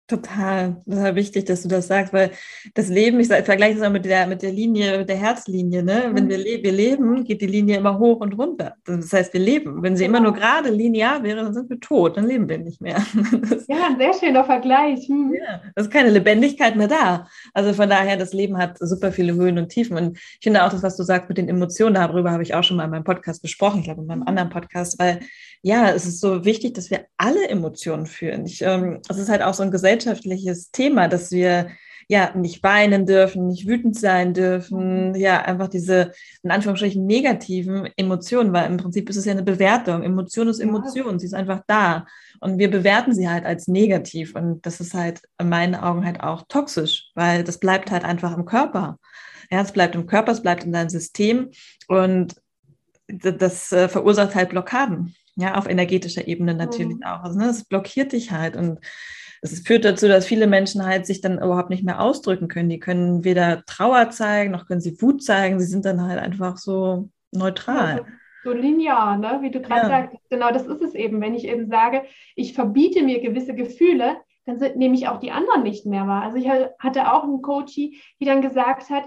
[0.09, 2.31] Total, das ist wichtig, dass du das sagst, weil
[2.75, 6.11] das Leben, ich vergleiche es auch mit der, mit der Linie, mit der Herzlinie, ne?
[6.13, 6.29] Wenn mhm.
[6.29, 8.77] wir, le wir leben, geht die Linie immer hoch und runter.
[8.85, 9.83] Das heißt, wir leben.
[9.83, 12.81] Wenn sie immer nur gerade linear wäre, dann sind wir tot, dann leben wir nicht
[12.81, 12.97] mehr.
[13.47, 15.09] Das, ja, ein sehr schöner Vergleich.
[15.09, 15.35] Hm.
[15.35, 17.27] Ja, da ist keine Lebendigkeit mehr da.
[17.53, 19.97] Also von daher, das Leben hat super viele Höhen und Tiefen.
[19.97, 22.63] Und ich finde auch das, was du sagst mit den Emotionen, darüber habe ich auch
[22.63, 24.29] schon mal in meinem Podcast gesprochen, ich glaube in meinem mhm.
[24.29, 25.21] anderen Podcast, weil
[25.63, 28.47] ja, es ist so wichtig, dass wir alle Emotionen fühlen.
[28.47, 31.71] Ich, ähm, es ist halt auch so ein gesellschaftliches Thema, dass wir
[32.09, 36.13] ja nicht weinen dürfen, nicht wütend sein dürfen, ja, einfach diese
[36.45, 40.05] in Anführungsstrichen negativen Emotionen, weil im Prinzip ist es ja eine Bewertung.
[40.05, 42.07] Emotion ist Emotion, sie ist einfach da.
[42.41, 44.37] Und wir bewerten sie halt als negativ.
[44.37, 48.37] Und das ist halt in meinen Augen halt auch toxisch, weil das bleibt halt einfach
[48.37, 48.99] im Körper.
[49.51, 51.51] Ja, es bleibt im Körper, es bleibt in deinem System
[51.89, 52.37] und
[53.09, 55.15] das äh, verursacht halt Blockaden.
[55.37, 57.03] Ja, auf energetischer Ebene natürlich mhm.
[57.03, 57.23] auch.
[57.23, 58.79] Also, ne, es blockiert dich halt und
[59.43, 62.69] es führt dazu, dass viele Menschen halt sich dann überhaupt nicht mehr ausdrücken können.
[62.69, 65.61] Die können weder Trauer zeigen, noch können sie Wut zeigen.
[65.61, 67.99] Sie sind dann halt einfach so neutral.
[67.99, 68.07] Ja,
[68.45, 69.39] so, linear, ne?
[69.43, 69.89] wie du gerade ja.
[69.89, 70.17] sagst.
[70.31, 71.21] Genau, das ist es eben.
[71.21, 72.03] Wenn ich eben sage,
[72.35, 76.23] ich verbiete mir gewisse Gefühle, dann nehme ich auch die anderen nicht mehr wahr.
[76.23, 79.05] Also ich hatte auch einen Coachie, die dann gesagt hat,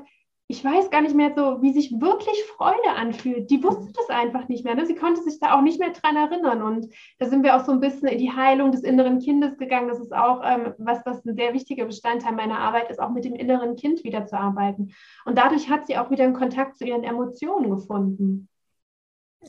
[0.51, 3.51] ich weiß gar nicht mehr so, wie sich wirklich Freude anfühlt.
[3.51, 4.73] Die wusste das einfach nicht mehr.
[4.73, 4.87] Ne?
[4.87, 6.63] Sie konnte sich da auch nicht mehr dran erinnern.
[6.63, 6.87] Und
[7.19, 9.89] da sind wir auch so ein bisschen in die Heilung des inneren Kindes gegangen.
[9.89, 13.25] Das ist auch, ähm, was das ein sehr wichtiger Bestandteil meiner Arbeit ist, auch mit
[13.25, 14.95] dem inneren Kind wieder zu arbeiten.
[15.23, 18.49] Und dadurch hat sie auch wieder einen Kontakt zu ihren Emotionen gefunden.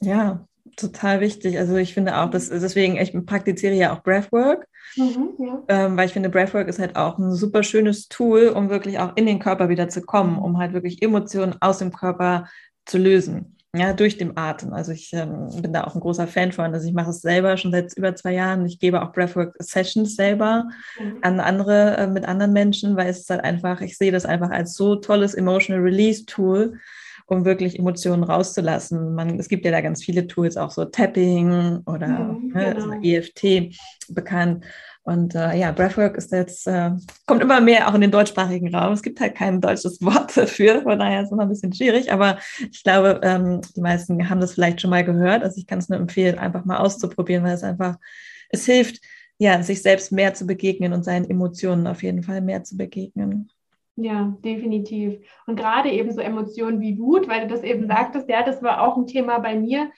[0.02, 1.58] Ja, total wichtig.
[1.58, 5.62] Also ich finde auch, dass deswegen, ich praktiziere ja auch Breathwork, mhm, ja.
[5.68, 9.12] ähm, weil ich finde, Breathwork ist halt auch ein super schönes Tool, um wirklich auch
[9.16, 12.48] in den Körper wieder zu kommen, um halt wirklich Emotionen aus dem Körper
[12.86, 13.56] zu lösen.
[13.72, 14.72] Ja, durch den Atem.
[14.72, 16.74] Also ich ähm, bin da auch ein großer Fan von.
[16.74, 18.66] Also ich mache es selber schon seit über zwei Jahren.
[18.66, 21.18] Ich gebe auch Breathwork-Sessions selber mhm.
[21.22, 24.50] an andere, äh, mit anderen Menschen, weil es ist halt einfach, ich sehe das einfach
[24.50, 26.80] als so tolles Emotional Release-Tool,
[27.30, 29.14] um wirklich Emotionen rauszulassen.
[29.14, 32.90] Man, es gibt ja da ganz viele Tools, auch so Tapping oder mhm, ne, also
[32.90, 33.02] genau.
[33.02, 33.76] EFT
[34.08, 34.64] bekannt.
[35.02, 36.90] Und äh, ja, Breathwork ist jetzt, äh,
[37.26, 38.92] kommt immer mehr auch in den deutschsprachigen Raum.
[38.92, 42.12] Es gibt halt kein deutsches Wort dafür, von daher ist es immer ein bisschen schwierig,
[42.12, 42.38] aber
[42.70, 45.42] ich glaube, ähm, die meisten haben das vielleicht schon mal gehört.
[45.42, 47.96] Also ich kann es nur empfehlen, einfach mal auszuprobieren, weil es einfach,
[48.50, 49.00] es hilft,
[49.38, 53.50] ja, sich selbst mehr zu begegnen und seinen Emotionen auf jeden Fall mehr zu begegnen.
[54.02, 55.20] Ja, definitiv.
[55.46, 58.82] Und gerade eben so Emotionen wie Wut, weil du das eben sagtest, ja, das war
[58.82, 59.90] auch ein Thema bei mir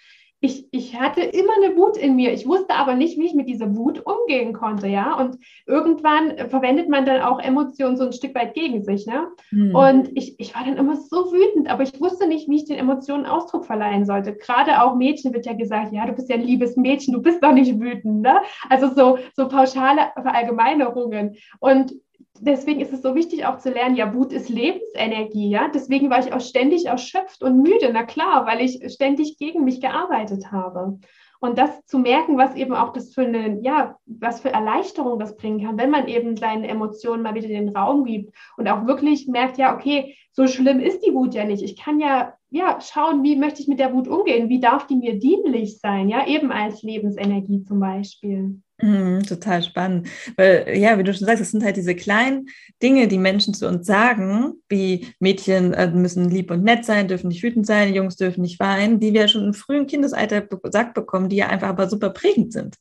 [0.45, 2.33] ich, ich hatte immer eine Wut in mir.
[2.33, 5.17] Ich wusste aber nicht, wie ich mit dieser Wut umgehen konnte, ja.
[5.17, 9.29] Und irgendwann verwendet man dann auch Emotionen so ein Stück weit gegen sich, ne?
[9.53, 9.75] Mhm.
[9.75, 12.77] Und ich, ich war dann immer so wütend, aber ich wusste nicht, wie ich den
[12.77, 14.35] Emotionen Ausdruck verleihen sollte.
[14.35, 17.41] Gerade auch Mädchen wird ja gesagt, ja, du bist ja ein liebes Mädchen, du bist
[17.41, 18.41] doch nicht wütend, ne?
[18.69, 21.37] Also so, so pauschale Verallgemeinerungen.
[21.61, 21.95] Und
[22.43, 25.69] deswegen ist es so wichtig auch zu lernen, ja, Wut ist Lebensenergie, ja.
[25.69, 29.81] Deswegen war ich auch ständig erschöpft und müde, na klar, weil ich ständig gegen mich
[29.81, 30.99] gearbeitet habe.
[31.41, 35.37] Und das zu merken, was eben auch das für eine, ja, was für Erleichterung das
[35.37, 39.27] bringen kann, wenn man eben seinen Emotionen mal wieder den Raum gibt und auch wirklich
[39.27, 41.63] merkt, ja, okay, so schlimm ist die Wut ja nicht.
[41.63, 44.51] Ich kann ja, ja, schauen, wie möchte ich mit der Wut umgehen?
[44.51, 46.11] Wie darf die mir dienlich sein?
[46.11, 48.61] Ja, eben als Lebensenergie zum Beispiel.
[48.83, 50.09] Mhm, total spannend.
[50.37, 52.49] Weil, ja, wie du schon sagst, es sind halt diese kleinen
[52.83, 57.29] Dinge, die Menschen zu uns sagen, wie Mädchen äh, müssen lieb und nett sein, dürfen
[57.29, 61.31] nicht wütend sein, Jungs dürfen nicht weinen, die wir schon im frühen Kindesalter gesagt bekommen,
[61.31, 62.77] die ja einfach aber super prägend sind.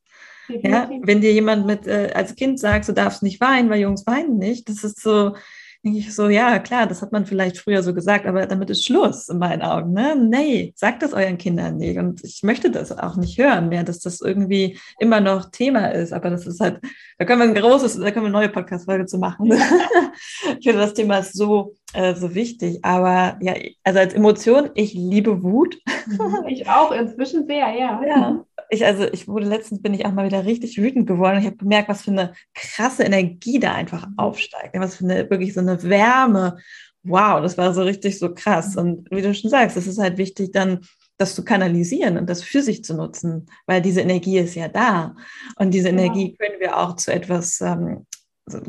[0.49, 4.05] Ja, wenn dir jemand mit äh, als Kind sagt, du darfst nicht weinen, weil Jungs
[4.05, 5.35] weinen nicht, das ist so,
[5.83, 8.85] denke ich so, ja, klar, das hat man vielleicht früher so gesagt, aber damit ist
[8.85, 9.93] Schluss in meinen Augen.
[9.93, 10.15] Ne?
[10.15, 11.97] Nee, sagt das euren Kindern nicht.
[11.97, 16.13] Und ich möchte das auch nicht hören mehr, dass das irgendwie immer noch Thema ist.
[16.13, 16.79] Aber das ist halt,
[17.17, 19.51] da können wir ein großes, da können wir eine neue Podcast-Folge zu machen.
[20.59, 22.79] ich finde, das Thema ist so, äh, so wichtig.
[22.83, 25.79] Aber ja, also als Emotion, ich liebe Wut.
[26.47, 28.01] ich auch, inzwischen sehr, ja.
[28.05, 31.39] Ja, ich, also ich wurde letztens, bin ich auch mal wieder richtig wütend geworden.
[31.39, 34.75] Ich habe gemerkt, was für eine krasse Energie da einfach aufsteigt.
[34.79, 36.57] Was für eine, wirklich so eine Wärme.
[37.03, 38.77] Wow, das war so richtig so krass.
[38.77, 40.79] Und wie du schon sagst, es ist halt wichtig, dann
[41.17, 45.15] das zu kanalisieren und das für sich zu nutzen, weil diese Energie ist ja da.
[45.57, 48.05] Und diese Energie können wir auch zu etwas ähm,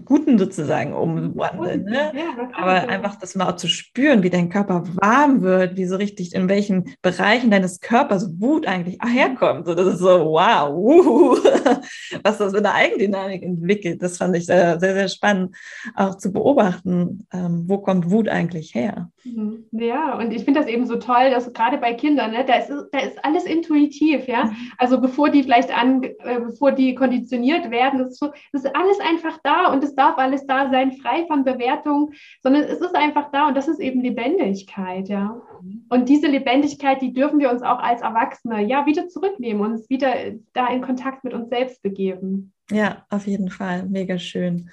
[0.04, 1.85] Guten sozusagen umwandeln.
[1.85, 2.12] Ne?
[2.14, 5.96] Ja, Aber einfach das mal auch zu spüren, wie dein Körper warm wird, wie so
[5.96, 9.66] richtig in welchen Bereichen deines Körpers Wut eigentlich herkommt.
[9.66, 11.37] So, das ist so, wow, uh,
[12.22, 14.02] was das für eine Eigendynamik entwickelt.
[14.02, 15.56] Das fand ich sehr, sehr, sehr spannend
[15.96, 17.26] auch zu beobachten.
[17.32, 19.11] Ähm, wo kommt Wut eigentlich her?
[19.24, 19.64] Mhm.
[19.72, 22.70] Ja, und ich finde das eben so toll, dass gerade bei Kindern, ne, da, ist,
[22.92, 24.44] da ist alles intuitiv, ja.
[24.44, 24.56] Mhm.
[24.76, 28.76] Also bevor die vielleicht an, äh, bevor die konditioniert werden, das ist, so, das ist
[28.76, 32.94] alles einfach da und es darf alles da sein, frei von Bewertung, sondern es ist
[32.94, 35.40] einfach da und das ist eben Lebendigkeit, ja.
[35.88, 40.14] Und diese Lebendigkeit, die dürfen wir uns auch als Erwachsene ja wieder zurücknehmen, uns wieder
[40.55, 42.53] da in Kontakt mit uns selbst begeben.
[42.72, 43.85] Ja, auf jeden Fall.
[43.85, 44.70] Mega schön.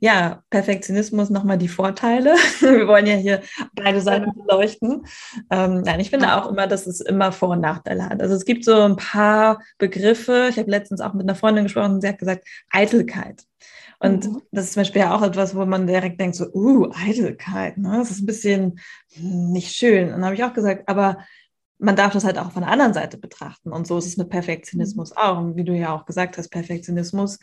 [0.00, 2.34] Ja, Perfektionismus nochmal die Vorteile.
[2.60, 3.40] Wir wollen ja hier
[3.74, 5.06] beide Seiten beleuchten.
[5.50, 8.20] Ähm, nein, ich finde auch immer, dass es immer Vor- und Nachteile hat.
[8.20, 10.48] Also es gibt so ein paar Begriffe.
[10.50, 13.44] Ich habe letztens auch mit einer Freundin gesprochen und sie hat gesagt, Eitelkeit.
[14.00, 14.42] Und mhm.
[14.50, 17.98] das ist zum Beispiel auch etwas, wo man direkt denkt, so, uh, Eitelkeit, ne?
[17.98, 18.80] das ist ein bisschen
[19.18, 20.06] nicht schön.
[20.06, 21.18] Und dann habe ich auch gesagt, aber
[21.78, 23.72] man darf das halt auch von der anderen Seite betrachten.
[23.72, 25.16] Und so ist es mit Perfektionismus mhm.
[25.18, 25.38] auch.
[25.38, 27.38] Und wie du ja auch gesagt hast, Perfektionismus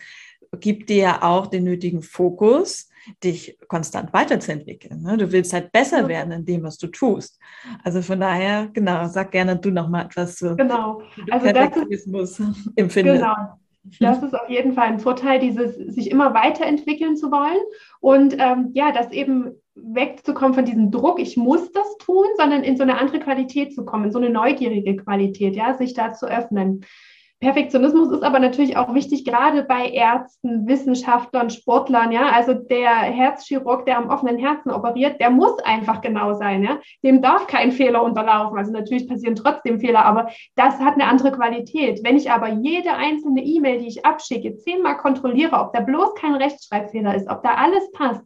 [0.60, 2.90] gibt dir ja auch den nötigen Fokus,
[3.24, 5.02] dich konstant weiterzuentwickeln.
[5.02, 5.18] Ne?
[5.18, 7.40] Du willst halt besser werden in dem, was du tust.
[7.84, 11.04] Also von daher, genau, sag gerne du noch mal etwas zu genau.
[11.30, 12.42] also Perfektionismus
[12.76, 13.22] empfindest.
[13.22, 13.60] Genau.
[14.00, 17.60] Das ist auf jeden Fall ein Vorteil, dieses sich immer weiterentwickeln zu wollen
[18.00, 22.78] und ähm, ja, das eben wegzukommen von diesem Druck, ich muss das tun, sondern in
[22.78, 26.86] so eine andere Qualität zu kommen, so eine neugierige Qualität, ja, sich da zu öffnen.
[27.40, 32.30] Perfektionismus ist aber natürlich auch wichtig, gerade bei Ärzten, Wissenschaftlern, Sportlern, ja.
[32.30, 36.80] Also der Herzchirurg, der am offenen Herzen operiert, der muss einfach genau sein, ja.
[37.04, 38.58] Dem darf kein Fehler unterlaufen.
[38.58, 42.04] Also natürlich passieren trotzdem Fehler, aber das hat eine andere Qualität.
[42.04, 46.34] Wenn ich aber jede einzelne E-Mail, die ich abschicke, zehnmal kontrolliere, ob da bloß kein
[46.34, 48.24] Rechtschreibfehler ist, ob da alles passt,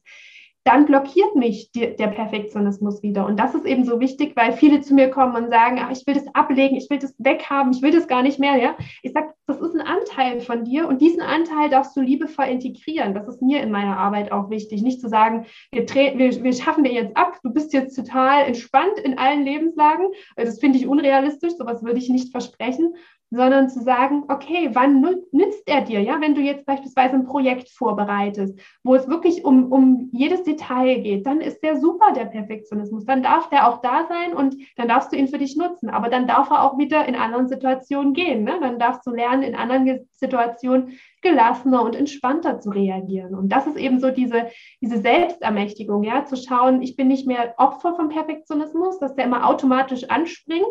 [0.63, 3.25] dann blockiert mich die, der Perfektionismus wieder.
[3.25, 6.05] Und das ist eben so wichtig, weil viele zu mir kommen und sagen, ach, ich
[6.05, 8.57] will das ablegen, ich will das weghaben, ich will das gar nicht mehr.
[8.57, 8.75] Ja?
[9.01, 13.15] Ich sage, das ist ein Anteil von dir und diesen Anteil darfst du liebevoll integrieren.
[13.15, 14.83] Das ist mir in meiner Arbeit auch wichtig.
[14.83, 18.99] Nicht zu sagen, wir, wir, wir schaffen dir jetzt ab, du bist jetzt total entspannt
[19.03, 20.07] in allen Lebenslagen.
[20.35, 22.93] Das finde ich unrealistisch, sowas würde ich nicht versprechen,
[23.31, 27.69] sondern zu sagen, okay, wann nützt er dir, ja, wenn du jetzt beispielsweise ein Projekt
[27.69, 33.05] vorbereitest, wo es wirklich um, um jedes Detail geht, dann ist der super, der Perfektionismus.
[33.05, 35.89] Dann darf der auch da sein und dann darfst du ihn für dich nutzen.
[35.89, 38.43] Aber dann darf er auch wieder in anderen Situationen gehen.
[38.43, 38.59] Ne?
[38.59, 39.85] Dann darfst du lernen, in anderen
[40.21, 43.35] Situationen gelassener und entspannter zu reagieren.
[43.35, 44.47] Und das ist eben so diese,
[44.79, 49.47] diese Selbstermächtigung, ja, zu schauen, ich bin nicht mehr Opfer vom Perfektionismus, dass der immer
[49.47, 50.65] automatisch anspringt,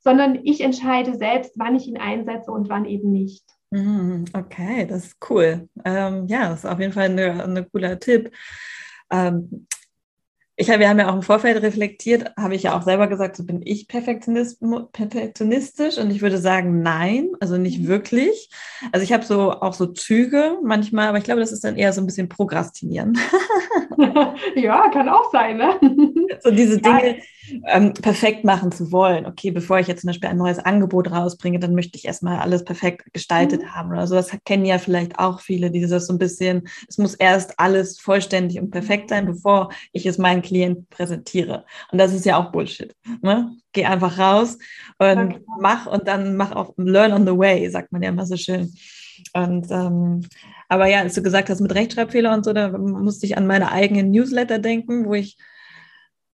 [0.00, 3.44] sondern ich entscheide selbst, wann ich ihn einsetze und wann eben nicht.
[3.70, 5.68] Mhm, okay, das ist cool.
[5.84, 8.30] Ähm, ja, das ist auf jeden Fall ein cooler Tipp.
[9.10, 9.66] Ähm,
[10.58, 13.36] ich habe, wir haben ja auch im Vorfeld reflektiert, habe ich ja auch selber gesagt,
[13.36, 17.88] so bin ich perfektionist, perfektionistisch und ich würde sagen, nein, also nicht mhm.
[17.88, 18.48] wirklich.
[18.90, 21.92] Also ich habe so auch so Züge manchmal, aber ich glaube, das ist dann eher
[21.92, 23.18] so ein bisschen Prokrastinieren.
[24.56, 25.78] ja, kann auch sein, ne?
[26.42, 27.18] So diese Dinge
[27.66, 29.26] ähm, perfekt machen zu wollen.
[29.26, 32.64] Okay, bevor ich jetzt zum Beispiel ein neues Angebot rausbringe, dann möchte ich erstmal alles
[32.64, 33.74] perfekt gestaltet mhm.
[33.74, 34.14] haben oder so.
[34.14, 38.60] Das kennen ja vielleicht auch viele, dieses so ein bisschen, es muss erst alles vollständig
[38.60, 41.64] und perfekt sein, bevor ich es meinen Klienten präsentiere.
[41.92, 42.94] Und das ist ja auch Bullshit.
[43.22, 43.52] Ne?
[43.72, 44.58] Geh einfach raus
[44.98, 45.40] und okay.
[45.60, 48.72] mach und dann mach auch learn on the way, sagt man ja immer so schön.
[49.32, 50.22] Und ähm,
[50.68, 53.70] aber ja, als du gesagt hast mit Rechtschreibfehler und so, da musste ich an meine
[53.70, 55.36] eigenen Newsletter denken, wo ich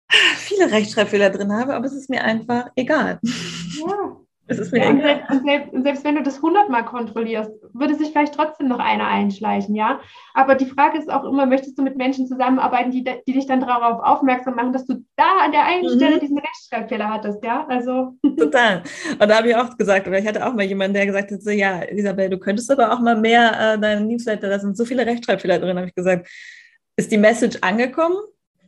[0.10, 3.20] viele Rechtschreibfehler drin habe, aber es ist mir einfach egal.
[3.24, 4.17] Ja.
[4.50, 7.52] Es ist mir ja, und, selbst, und, selbst, und, selbst, wenn du das hundertmal kontrollierst,
[7.74, 10.00] würde sich vielleicht trotzdem noch einer einschleichen, ja.
[10.34, 13.60] Aber die Frage ist auch immer, möchtest du mit Menschen zusammenarbeiten, die, die dich dann
[13.60, 15.98] darauf aufmerksam machen, dass du da an der einen mhm.
[15.98, 17.65] Stelle diesen Rechtschreibfehler hattest, ja?
[17.67, 18.13] Also.
[18.38, 18.84] Total.
[19.20, 21.41] Und da habe ich auch gesagt, oder ich hatte auch mal jemanden, der gesagt hat,
[21.41, 24.86] so, ja, Isabel, du könntest aber auch mal mehr äh, deine Newsletter, da sind so
[24.86, 26.28] viele Rechtschreibfehler drin, habe ich gesagt.
[26.96, 28.15] Ist die Message angekommen?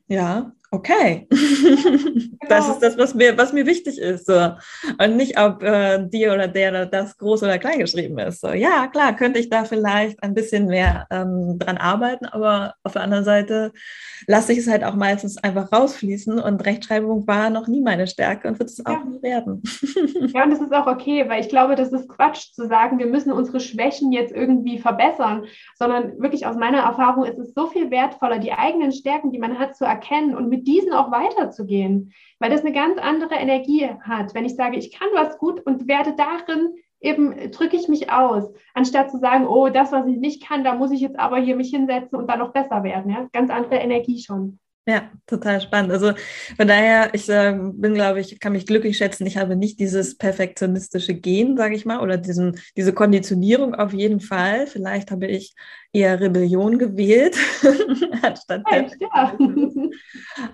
[0.08, 1.28] Ja, okay.
[1.30, 2.20] Genau.
[2.50, 4.26] Das ist das, was mir, was mir wichtig ist.
[4.26, 4.54] So.
[4.98, 8.42] Und nicht, ob äh, die oder der oder das groß oder klein geschrieben ist.
[8.42, 12.94] So, ja, klar, könnte ich da vielleicht ein bisschen mehr ähm, dran arbeiten, aber auf
[12.94, 13.72] der anderen Seite
[14.26, 18.48] lasse ich es halt auch meistens einfach rausfließen und Rechtschreibung war noch nie meine Stärke
[18.48, 19.62] und wird es auch nie werden.
[20.34, 23.08] ja, und das ist auch okay, weil ich glaube, das ist Quatsch zu sagen, wir
[23.08, 27.92] müssen unsere Schwächen jetzt irgendwie verbessern, sondern wirklich aus meiner Erfahrung ist es so viel
[27.92, 32.50] wertvoller, die eigenen Stärken, die man hat, zu erkennen und mit diesen auch weiterzugehen, weil
[32.50, 34.34] das eine ganz andere Energie hat.
[34.34, 38.52] Wenn ich sage, ich kann was gut und werde darin eben drücke ich mich aus,
[38.74, 41.56] anstatt zu sagen, oh, das, was ich nicht kann, da muss ich jetzt aber hier
[41.56, 43.12] mich hinsetzen und dann noch besser werden.
[43.12, 43.28] Ja?
[43.32, 44.60] Ganz andere Energie schon.
[44.90, 45.92] Ja, total spannend.
[45.92, 46.14] Also
[46.58, 49.28] von daher, ich äh, bin, glaube ich, kann mich glücklich schätzen.
[49.28, 54.20] Ich habe nicht dieses perfektionistische Gen, sage ich mal, oder diesen, diese Konditionierung auf jeden
[54.20, 54.66] Fall.
[54.66, 55.54] Vielleicht habe ich
[55.94, 57.38] eher Rebellion gewählt,
[58.24, 59.38] anstatt Echt, ja.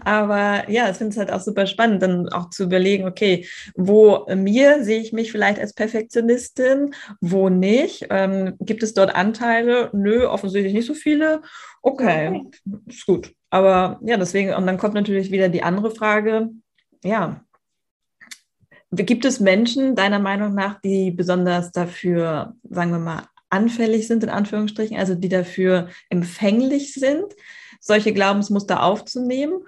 [0.04, 4.26] Aber ja, ich finde es halt auch super spannend, dann auch zu überlegen, okay, wo
[4.36, 8.08] mir sehe ich mich vielleicht als Perfektionistin, wo nicht?
[8.10, 9.92] Ähm, gibt es dort Anteile?
[9.94, 11.42] Nö, offensichtlich nicht so viele.
[11.82, 12.80] Okay, okay.
[12.88, 13.32] ist gut.
[13.56, 16.50] Aber ja, deswegen, und dann kommt natürlich wieder die andere Frage,
[17.06, 17.40] ja,
[18.92, 24.30] gibt es Menschen deiner Meinung nach, die besonders dafür, sagen wir mal, anfällig sind, in
[24.30, 27.24] Anführungsstrichen, also die dafür empfänglich sind,
[27.80, 29.64] solche Glaubensmuster aufzunehmen?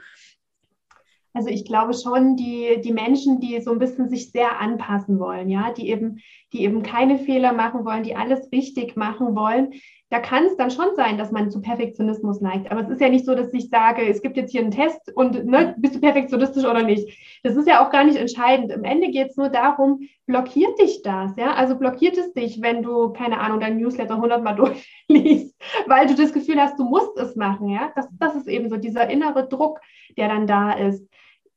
[1.33, 5.49] Also ich glaube schon, die, die Menschen, die so ein bisschen sich sehr anpassen wollen,
[5.49, 6.19] ja, die eben,
[6.51, 9.71] die eben keine Fehler machen wollen, die alles richtig machen wollen,
[10.09, 12.71] da kann es dann schon sein, dass man zu Perfektionismus neigt.
[12.71, 15.11] Aber es ist ja nicht so, dass ich sage, es gibt jetzt hier einen Test
[15.15, 17.09] und ne, bist du perfektionistisch oder nicht.
[17.43, 18.71] Das ist ja auch gar nicht entscheidend.
[18.71, 21.53] Im Ende geht es nur darum, blockiert dich das, ja?
[21.53, 24.55] Also blockiert es dich, wenn du, keine Ahnung, dein Newsletter hundertmal
[25.09, 25.55] durchliest,
[25.87, 27.91] weil du das Gefühl hast, du musst es machen, ja?
[27.95, 29.81] Das, das ist eben so dieser innere Druck,
[30.17, 31.05] der dann da ist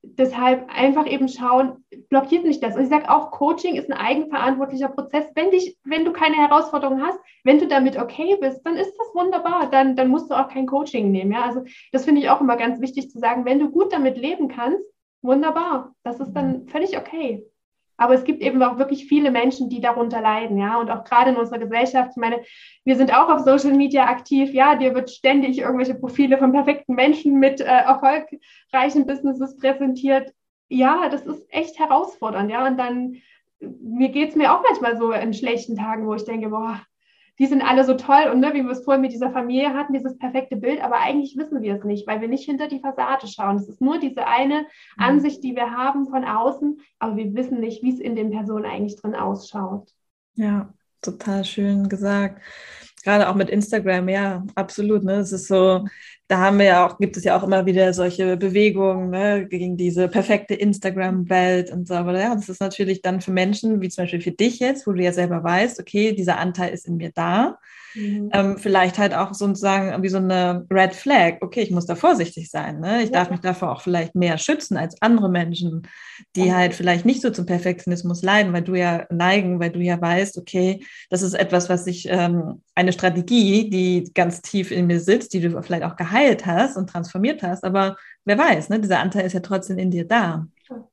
[0.02, 2.76] deshalb einfach eben schauen, blockiert mich das.
[2.76, 5.26] Und ich sage auch, Coaching ist ein eigenverantwortlicher Prozess.
[5.34, 9.14] Wenn, dich, wenn du keine Herausforderungen hast, wenn du damit okay bist, dann ist das
[9.14, 9.70] wunderbar.
[9.70, 11.32] Dann, dann musst du auch kein Coaching nehmen.
[11.32, 11.44] Ja?
[11.44, 14.48] Also das finde ich auch immer ganz wichtig zu sagen, wenn du gut damit leben
[14.48, 14.84] kannst,
[15.22, 15.94] wunderbar.
[16.02, 17.44] Das ist dann völlig okay.
[18.00, 20.80] Aber es gibt eben auch wirklich viele Menschen, die darunter leiden, ja.
[20.80, 22.40] Und auch gerade in unserer Gesellschaft, ich meine,
[22.82, 26.94] wir sind auch auf Social Media aktiv, ja, dir wird ständig irgendwelche Profile von perfekten
[26.94, 30.32] Menschen mit äh, erfolgreichen Businesses präsentiert.
[30.70, 32.66] Ja, das ist echt herausfordernd, ja.
[32.66, 33.16] Und dann,
[33.60, 36.80] mir geht es mir auch manchmal so in schlechten Tagen, wo ich denke, boah,
[37.40, 39.94] die sind alle so toll und ne, wie wir es vorhin mit dieser Familie hatten,
[39.94, 43.26] dieses perfekte Bild, aber eigentlich wissen wir es nicht, weil wir nicht hinter die Fassade
[43.28, 43.56] schauen.
[43.56, 44.60] Es ist nur diese eine
[44.96, 45.02] mhm.
[45.02, 48.66] Ansicht, die wir haben von außen, aber wir wissen nicht, wie es in den Personen
[48.66, 49.88] eigentlich drin ausschaut.
[50.34, 50.68] Ja,
[51.00, 52.42] total schön gesagt.
[53.04, 55.02] Gerade auch mit Instagram, ja, absolut.
[55.02, 55.14] Ne?
[55.14, 55.86] Es ist so,
[56.30, 59.76] da haben wir ja auch, gibt es ja auch immer wieder solche Bewegungen ne, gegen
[59.76, 61.94] diese perfekte Instagram-Welt und so.
[61.94, 64.92] Aber ja, das ist natürlich dann für Menschen, wie zum Beispiel für dich jetzt, wo
[64.92, 67.58] du ja selber weißt, okay, dieser Anteil ist in mir da.
[67.94, 68.30] Mhm.
[68.32, 71.38] Ähm, vielleicht halt auch sozusagen wie so eine Red Flag.
[71.40, 72.80] Okay, ich muss da vorsichtig sein.
[72.80, 73.02] Ne?
[73.02, 73.12] Ich ja.
[73.12, 75.88] darf mich davor auch vielleicht mehr schützen als andere Menschen,
[76.36, 76.54] die okay.
[76.54, 80.38] halt vielleicht nicht so zum Perfektionismus leiden, weil du ja neigen, weil du ja weißt,
[80.38, 85.34] okay, das ist etwas, was ich, ähm, eine Strategie, die ganz tief in mir sitzt,
[85.34, 87.64] die du vielleicht auch geheilt hast und transformiert hast.
[87.64, 88.80] Aber wer weiß, ne?
[88.80, 90.46] dieser Anteil ist ja trotzdem in dir da.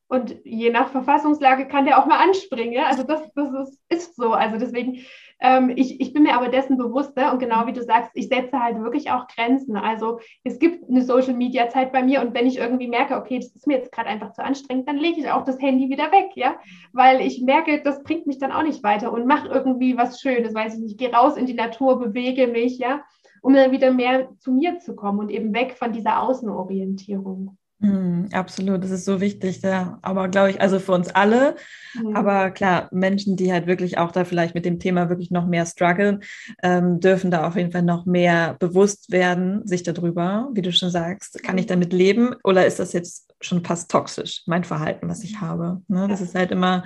[0.08, 2.72] Und je nach Verfassungslage kann der auch mal anspringen.
[2.72, 2.86] Ja?
[2.86, 4.32] Also das, das ist, ist so.
[4.32, 5.04] Also deswegen
[5.40, 7.32] ähm, ich, ich bin mir aber dessen bewusst ne?
[7.32, 9.76] und genau wie du sagst, ich setze halt wirklich auch Grenzen.
[9.76, 13.66] Also es gibt eine Social-Media-Zeit bei mir und wenn ich irgendwie merke, okay, das ist
[13.66, 16.56] mir jetzt gerade einfach zu anstrengend, dann lege ich auch das Handy wieder weg, ja,
[16.92, 20.54] weil ich merke, das bringt mich dann auch nicht weiter und mache irgendwie was Schönes,
[20.54, 23.02] weiß ich nicht, gehe raus in die Natur, bewege mich, ja,
[23.42, 27.57] um dann wieder mehr zu mir zu kommen und eben weg von dieser Außenorientierung.
[27.80, 29.98] Mm, absolut, das ist so wichtig, ja.
[30.02, 31.54] Aber glaube ich, also für uns alle,
[31.94, 32.16] mhm.
[32.16, 35.64] aber klar, Menschen, die halt wirklich auch da vielleicht mit dem Thema wirklich noch mehr
[35.64, 36.24] strugglen,
[36.62, 40.90] ähm, dürfen da auf jeden Fall noch mehr bewusst werden, sich darüber, wie du schon
[40.90, 41.68] sagst, kann ich mhm.
[41.68, 45.40] damit leben oder ist das jetzt schon fast toxisch, mein Verhalten, was ich mhm.
[45.40, 45.82] habe?
[45.86, 46.08] Ne?
[46.08, 46.82] Das ist halt immer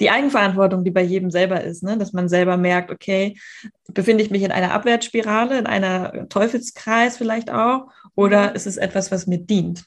[0.00, 1.98] die Eigenverantwortung, die bei jedem selber ist, ne?
[1.98, 3.36] dass man selber merkt, okay,
[3.92, 9.10] befinde ich mich in einer Abwärtsspirale, in einer Teufelskreis vielleicht auch, oder ist es etwas,
[9.10, 9.84] was mir dient?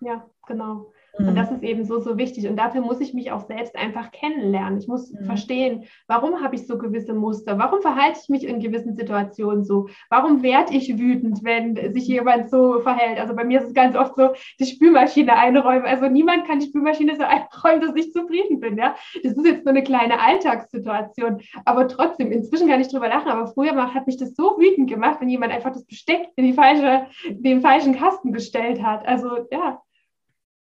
[0.00, 0.92] Ja, genau.
[1.18, 1.34] Und mhm.
[1.34, 2.48] das ist eben so, so wichtig.
[2.48, 4.78] Und dafür muss ich mich auch selbst einfach kennenlernen.
[4.78, 5.24] Ich muss mhm.
[5.24, 7.58] verstehen, warum habe ich so gewisse Muster?
[7.58, 9.88] Warum verhalte ich mich in gewissen Situationen so?
[10.10, 13.18] Warum werde ich wütend, wenn sich jemand so verhält?
[13.18, 14.30] Also bei mir ist es ganz oft so,
[14.60, 15.86] die Spülmaschine einräumen.
[15.86, 18.76] Also niemand kann die Spülmaschine so einräumen, dass ich zufrieden bin.
[18.76, 18.94] Ja?
[19.22, 21.40] Das ist jetzt so eine kleine Alltagssituation.
[21.64, 25.20] Aber trotzdem, inzwischen kann ich drüber lachen, aber früher hat mich das so wütend gemacht,
[25.20, 29.06] wenn jemand einfach das Besteck in die falsche, den falschen Kasten gestellt hat.
[29.06, 29.80] Also ja,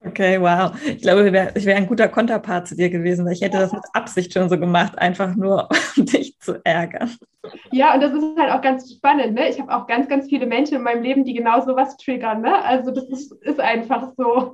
[0.05, 0.73] Okay, wow.
[0.87, 3.27] Ich glaube, ich wäre wär ein guter Konterpart zu dir gewesen.
[3.29, 7.11] Ich hätte das mit Absicht schon so gemacht, einfach nur, um dich zu ärgern.
[7.73, 9.35] Ja, und das ist halt auch ganz spannend.
[9.35, 9.49] Ne?
[9.49, 12.43] Ich habe auch ganz, ganz viele Menschen in meinem Leben, die genau sowas triggern.
[12.43, 12.65] Ne?
[12.65, 14.53] Also das ist, ist einfach so.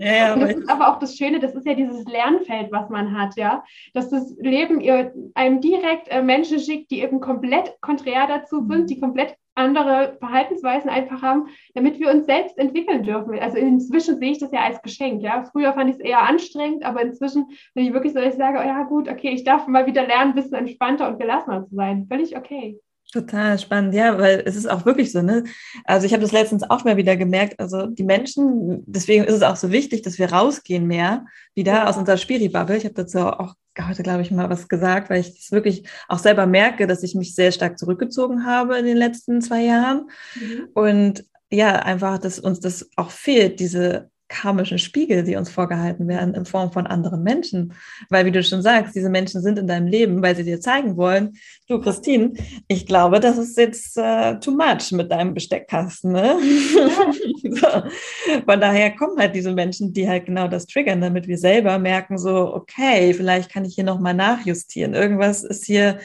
[0.00, 3.18] Ja, und das ist aber auch das Schöne, das ist ja dieses Lernfeld, was man
[3.18, 3.62] hat, ja.
[3.92, 8.88] Dass das Leben ihr einem direkt äh, Menschen schickt, die eben komplett konträr dazu sind,
[8.88, 13.38] die komplett andere Verhaltensweisen einfach haben, damit wir uns selbst entwickeln dürfen.
[13.38, 15.22] Also inzwischen sehe ich das ja als Geschenk.
[15.22, 18.58] Ja, früher fand ich es eher anstrengend, aber inzwischen, wenn ich wirklich so, ich sage,
[18.60, 21.74] oh ja gut, okay, ich darf mal wieder lernen, ein bisschen entspannter und gelassener zu
[21.74, 22.06] sein.
[22.08, 22.78] Völlig okay.
[23.12, 25.42] Total spannend, ja, weil es ist auch wirklich so, ne?
[25.84, 29.42] Also ich habe das letztens auch mal wieder gemerkt, also die Menschen, deswegen ist es
[29.42, 32.76] auch so wichtig, dass wir rausgehen mehr wieder aus unserer Spiri-Bubble.
[32.76, 33.54] Ich habe dazu auch
[33.88, 37.16] heute, glaube ich, mal was gesagt, weil ich das wirklich auch selber merke, dass ich
[37.16, 40.08] mich sehr stark zurückgezogen habe in den letzten zwei Jahren.
[40.36, 40.68] Mhm.
[40.74, 46.34] Und ja, einfach, dass uns das auch fehlt, diese karmischen Spiegel, die uns vorgehalten werden
[46.34, 47.74] in Form von anderen Menschen.
[48.08, 50.96] Weil, wie du schon sagst, diese Menschen sind in deinem Leben, weil sie dir zeigen
[50.96, 51.34] wollen,
[51.68, 52.32] du Christine,
[52.68, 56.12] ich glaube, das ist jetzt uh, too much mit deinem Besteckkasten.
[56.12, 56.38] Ne?
[57.50, 57.66] so.
[58.46, 62.16] Von daher kommen halt diese Menschen, die halt genau das triggern, damit wir selber merken,
[62.16, 64.94] so, okay, vielleicht kann ich hier nochmal nachjustieren.
[64.94, 65.98] Irgendwas ist hier,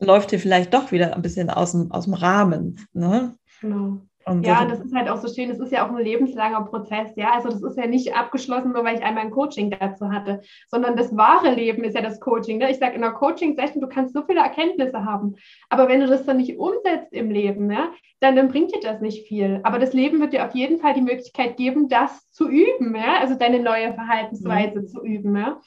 [0.00, 2.86] läuft hier vielleicht doch wieder ein bisschen aus dem, aus dem Rahmen.
[2.92, 3.36] Ne?
[3.60, 4.05] Genau.
[4.28, 7.12] Und ja, das ist halt auch so schön, das ist ja auch ein lebenslanger Prozess,
[7.14, 7.34] ja.
[7.34, 10.96] Also das ist ja nicht abgeschlossen, nur weil ich einmal ein Coaching dazu hatte, sondern
[10.96, 12.58] das wahre Leben ist ja das Coaching.
[12.58, 12.72] Ne?
[12.72, 15.36] Ich sage in einer Coaching-Session, du kannst so viele Erkenntnisse haben,
[15.70, 19.00] aber wenn du das dann nicht umsetzt im Leben, ja, dann, dann bringt dir das
[19.00, 19.60] nicht viel.
[19.62, 23.20] Aber das Leben wird dir auf jeden Fall die Möglichkeit geben, das zu üben, ja,
[23.20, 24.86] also deine neue Verhaltensweise mhm.
[24.88, 25.60] zu üben, ja.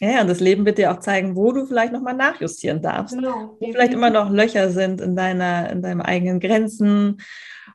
[0.00, 3.14] Ja, und das Leben wird dir auch zeigen, wo du vielleicht nochmal nachjustieren darfst.
[3.14, 3.56] Genau.
[3.60, 7.18] Wo vielleicht immer noch Löcher sind in deiner, in deinen eigenen Grenzen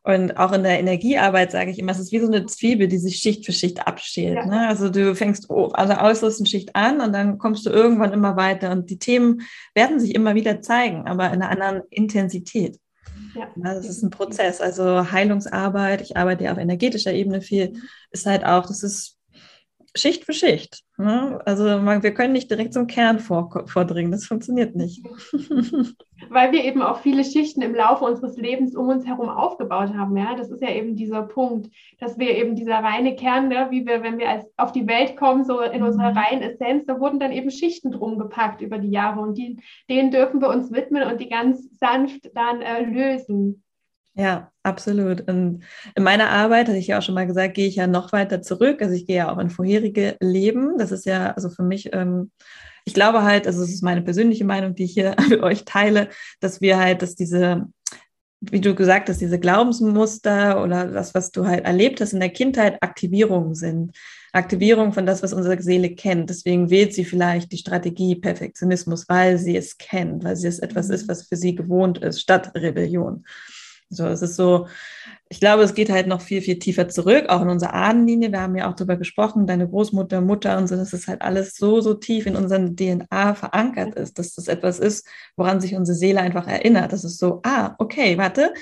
[0.04, 2.98] und auch in der Energiearbeit sage ich immer, es ist wie so eine Zwiebel, die
[2.98, 4.36] sich Schicht für Schicht abschält.
[4.36, 4.46] Ja.
[4.46, 4.68] Ne?
[4.68, 8.72] Also du fängst an der äußersten Schicht an und dann kommst du irgendwann immer weiter.
[8.72, 9.42] Und die Themen
[9.76, 12.80] werden sich immer wieder zeigen, aber in einer anderen Intensität.
[13.36, 13.50] Ja.
[13.56, 14.62] Das ist ein Prozess.
[14.62, 17.74] Also Heilungsarbeit, ich arbeite ja auf energetischer Ebene viel,
[18.12, 19.19] ist halt auch, das ist
[19.96, 20.84] Schicht für Schicht.
[20.98, 21.40] Ne?
[21.46, 25.04] Also man, wir können nicht direkt zum Kern vor, vordringen, das funktioniert nicht.
[26.30, 30.16] Weil wir eben auch viele Schichten im Laufe unseres Lebens um uns herum aufgebaut haben.
[30.18, 30.36] Ja?
[30.36, 34.04] Das ist ja eben dieser Punkt, dass wir eben dieser reine Kern, ne, wie wir,
[34.04, 36.18] wenn wir als, auf die Welt kommen, so in unserer mhm.
[36.18, 39.58] reinen Essenz, da wurden dann eben Schichten drum gepackt über die Jahre und die,
[39.90, 43.64] denen dürfen wir uns widmen und die ganz sanft dann äh, lösen.
[44.20, 45.22] Ja, absolut.
[45.30, 45.64] Und
[45.96, 48.42] in meiner Arbeit, hatte ich ja auch schon mal gesagt, gehe ich ja noch weiter
[48.42, 48.82] zurück.
[48.82, 50.78] Also ich gehe ja auch in vorherige Leben.
[50.78, 52.30] Das ist ja, also für mich, ähm,
[52.84, 56.10] ich glaube halt, also es ist meine persönliche Meinung, die ich hier mit euch teile,
[56.42, 57.68] dass wir halt, dass diese,
[58.42, 62.30] wie du gesagt hast, diese Glaubensmuster oder das, was du halt erlebt hast in der
[62.30, 63.98] Kindheit, Aktivierungen sind.
[64.34, 66.30] Aktivierung von das, was unsere Seele kennt.
[66.30, 70.90] Deswegen wählt sie vielleicht die Strategie Perfektionismus, weil sie es kennt, weil sie es etwas
[70.90, 71.08] ist, mhm.
[71.08, 73.24] was für sie gewohnt ist, statt Rebellion.
[73.90, 74.68] So, es ist so,
[75.30, 78.32] ich glaube, es geht halt noch viel, viel tiefer zurück, auch in unserer Ahnenlinie.
[78.32, 81.56] Wir haben ja auch darüber gesprochen, deine Großmutter, Mutter und so, dass es halt alles
[81.56, 85.98] so, so tief in unseren DNA verankert ist, dass das etwas ist, woran sich unsere
[85.98, 86.94] Seele einfach erinnert.
[86.94, 88.54] Das ist so, ah, okay, warte,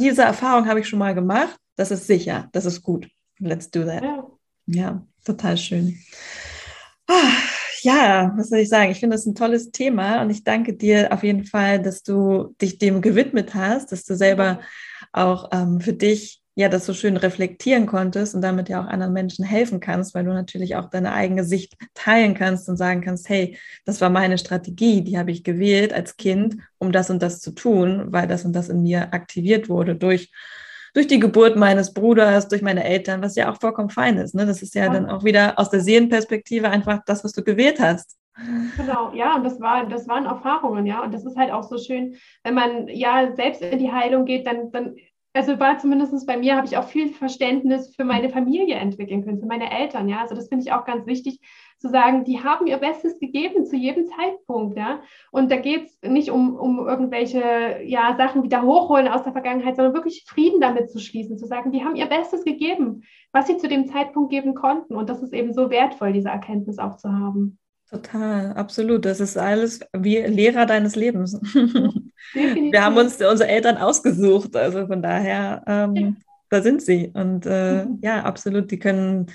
[0.00, 3.08] diese Erfahrung habe ich schon mal gemacht, das ist sicher, das ist gut.
[3.38, 4.02] Let's do that.
[4.02, 4.26] Ja.
[4.66, 5.06] ja.
[5.24, 5.98] total schön.
[7.06, 7.32] Ah,
[7.84, 8.90] ja, was soll ich sagen?
[8.90, 12.54] Ich finde das ein tolles Thema und ich danke dir auf jeden Fall, dass du
[12.60, 14.60] dich dem gewidmet hast, dass du selber
[15.12, 19.12] auch ähm, für dich ja das so schön reflektieren konntest und damit ja auch anderen
[19.12, 23.28] Menschen helfen kannst, weil du natürlich auch deine eigene Sicht teilen kannst und sagen kannst,
[23.28, 27.40] hey, das war meine Strategie, die habe ich gewählt als Kind, um das und das
[27.40, 30.30] zu tun, weil das und das in mir aktiviert wurde durch
[30.94, 34.34] durch die Geburt meines Bruders, durch meine Eltern, was ja auch vollkommen fein ist.
[34.34, 34.46] Ne?
[34.46, 37.80] Das ist ja, ja dann auch wieder aus der Seelenperspektive einfach das, was du gewählt
[37.80, 38.16] hast.
[38.76, 41.02] Genau, ja, und das war, das waren Erfahrungen, ja.
[41.04, 44.46] Und das ist halt auch so schön, wenn man ja selbst in die Heilung geht,
[44.46, 44.96] dann, dann
[45.34, 49.40] also war zumindest bei mir, habe ich auch viel Verständnis für meine Familie entwickeln können,
[49.40, 50.20] für meine Eltern, ja.
[50.20, 51.40] Also das finde ich auch ganz wichtig
[51.84, 55.02] zu sagen, die haben ihr Bestes gegeben zu jedem Zeitpunkt, ja.
[55.30, 59.76] Und da geht es nicht um, um irgendwelche ja, Sachen wieder hochholen aus der Vergangenheit,
[59.76, 63.58] sondern wirklich Frieden damit zu schließen, zu sagen, die haben ihr Bestes gegeben, was sie
[63.58, 64.94] zu dem Zeitpunkt geben konnten.
[64.94, 67.58] Und das ist eben so wertvoll, diese Erkenntnis auch zu haben.
[67.90, 69.04] Total, absolut.
[69.04, 71.34] Das ist alles wie Lehrer deines Lebens.
[72.32, 76.12] Wir haben uns unsere Eltern ausgesucht, also von daher, ähm, ja.
[76.48, 77.12] da sind sie.
[77.12, 79.26] Und äh, ja, absolut, die können,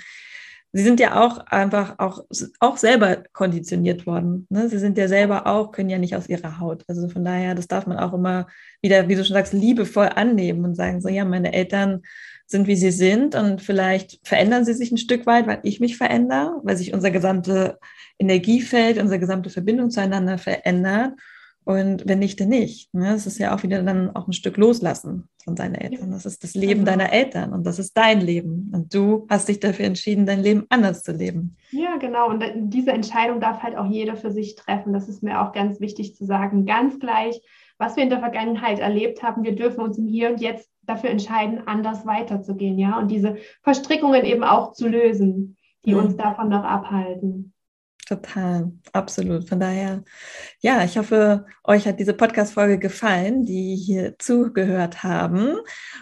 [0.72, 2.24] sie sind ja auch einfach auch,
[2.60, 4.46] auch selber konditioniert worden.
[4.50, 4.68] Ne?
[4.68, 6.84] Sie sind ja selber auch, können ja nicht aus ihrer Haut.
[6.86, 8.46] Also von daher, das darf man auch immer
[8.80, 12.02] wieder, wie du schon sagst, liebevoll annehmen und sagen, so ja, meine Eltern
[12.46, 15.96] sind, wie sie sind und vielleicht verändern sie sich ein Stück weit, weil ich mich
[15.96, 17.78] verändere, weil sich unser gesamte
[18.18, 21.12] Energiefeld, unsere gesamte Verbindung zueinander verändert.
[21.64, 22.92] Und wenn nicht, dann nicht.
[22.94, 23.12] Ne?
[23.12, 26.10] Das ist ja auch wieder dann auch ein Stück loslassen von seinen Eltern.
[26.10, 26.92] Das ist das Leben genau.
[26.92, 28.70] deiner Eltern und das ist dein Leben.
[28.74, 31.56] Und du hast dich dafür entschieden, dein Leben anders zu leben.
[31.70, 32.28] Ja, genau.
[32.28, 34.92] Und diese Entscheidung darf halt auch jeder für sich treffen.
[34.92, 36.66] Das ist mir auch ganz wichtig zu sagen.
[36.66, 37.40] Ganz gleich,
[37.78, 41.10] was wir in der Vergangenheit erlebt haben, wir dürfen uns im Hier und Jetzt dafür
[41.10, 46.00] entscheiden, anders weiterzugehen, ja, und diese Verstrickungen eben auch zu lösen, die mhm.
[46.00, 47.52] uns davon noch abhalten.
[48.10, 49.48] Total, absolut.
[49.48, 50.02] Von daher,
[50.60, 55.54] ja, ich hoffe, euch hat diese Podcast-Folge gefallen, die hier zugehört haben.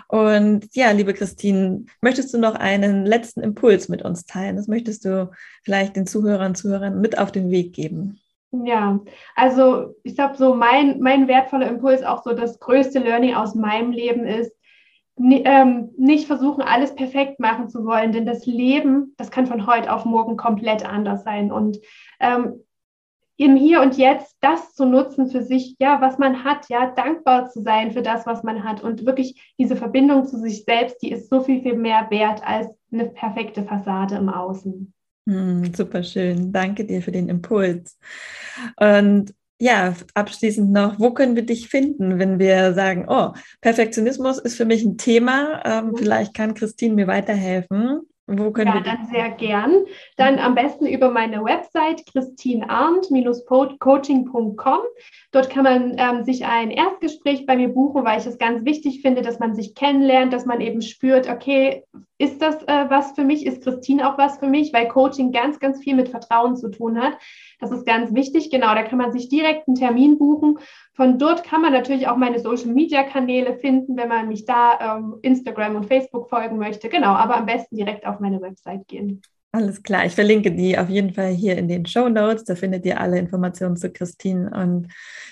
[0.09, 4.57] Und ja, liebe Christine, möchtest du noch einen letzten Impuls mit uns teilen?
[4.57, 5.31] Das möchtest du
[5.65, 8.19] vielleicht den Zuhörern und Zuhörern mit auf den Weg geben?
[8.53, 9.01] Ja,
[9.37, 13.91] also ich glaube, so mein, mein wertvoller Impuls, auch so das größte Learning aus meinem
[13.91, 14.58] Leben ist,
[15.19, 20.05] nicht versuchen, alles perfekt machen zu wollen, denn das Leben, das kann von heute auf
[20.05, 21.51] morgen komplett anders sein.
[21.53, 21.79] Und
[22.21, 22.65] ähm,
[23.37, 27.49] im Hier und Jetzt das zu nutzen für sich, ja, was man hat, ja, dankbar
[27.49, 31.13] zu sein für das, was man hat und wirklich diese Verbindung zu sich selbst, die
[31.13, 34.93] ist so viel, viel mehr wert als eine perfekte Fassade im Außen.
[35.29, 36.53] Hm, super schön.
[36.53, 37.99] Danke dir für den Impuls.
[38.77, 44.57] Und ja, abschließend noch, wo können wir dich finden, wenn wir sagen, oh, Perfektionismus ist
[44.57, 45.97] für mich ein Thema, ähm, mhm.
[45.97, 48.03] vielleicht kann Christine mir weiterhelfen.
[48.31, 49.87] Wo können ja, wir dann sehr gern.
[50.19, 54.81] Dann am besten über meine Website christinearndt-coaching.com.
[55.33, 59.01] Dort kann man ähm, sich ein Erstgespräch bei mir buchen, weil ich es ganz wichtig
[59.01, 61.85] finde, dass man sich kennenlernt, dass man eben spürt, okay,
[62.19, 63.47] ist das äh, was für mich?
[63.47, 64.75] Ist Christine auch was für mich?
[64.75, 67.15] Weil Coaching ganz, ganz viel mit Vertrauen zu tun hat.
[67.59, 68.51] Das ist ganz wichtig.
[68.51, 70.59] Genau, da kann man sich direkt einen Termin buchen.
[70.95, 75.77] Von dort kann man natürlich auch meine Social-Media-Kanäle finden, wenn man mich da ähm, Instagram
[75.77, 76.89] und Facebook folgen möchte.
[76.89, 79.23] Genau, aber am besten direkt auf meine Website gehen.
[79.51, 82.45] Alles klar, ich verlinke die auf jeden Fall hier in den Show Notes.
[82.45, 84.51] Da findet ihr alle Informationen zu Christine.
[84.51, 84.89] Und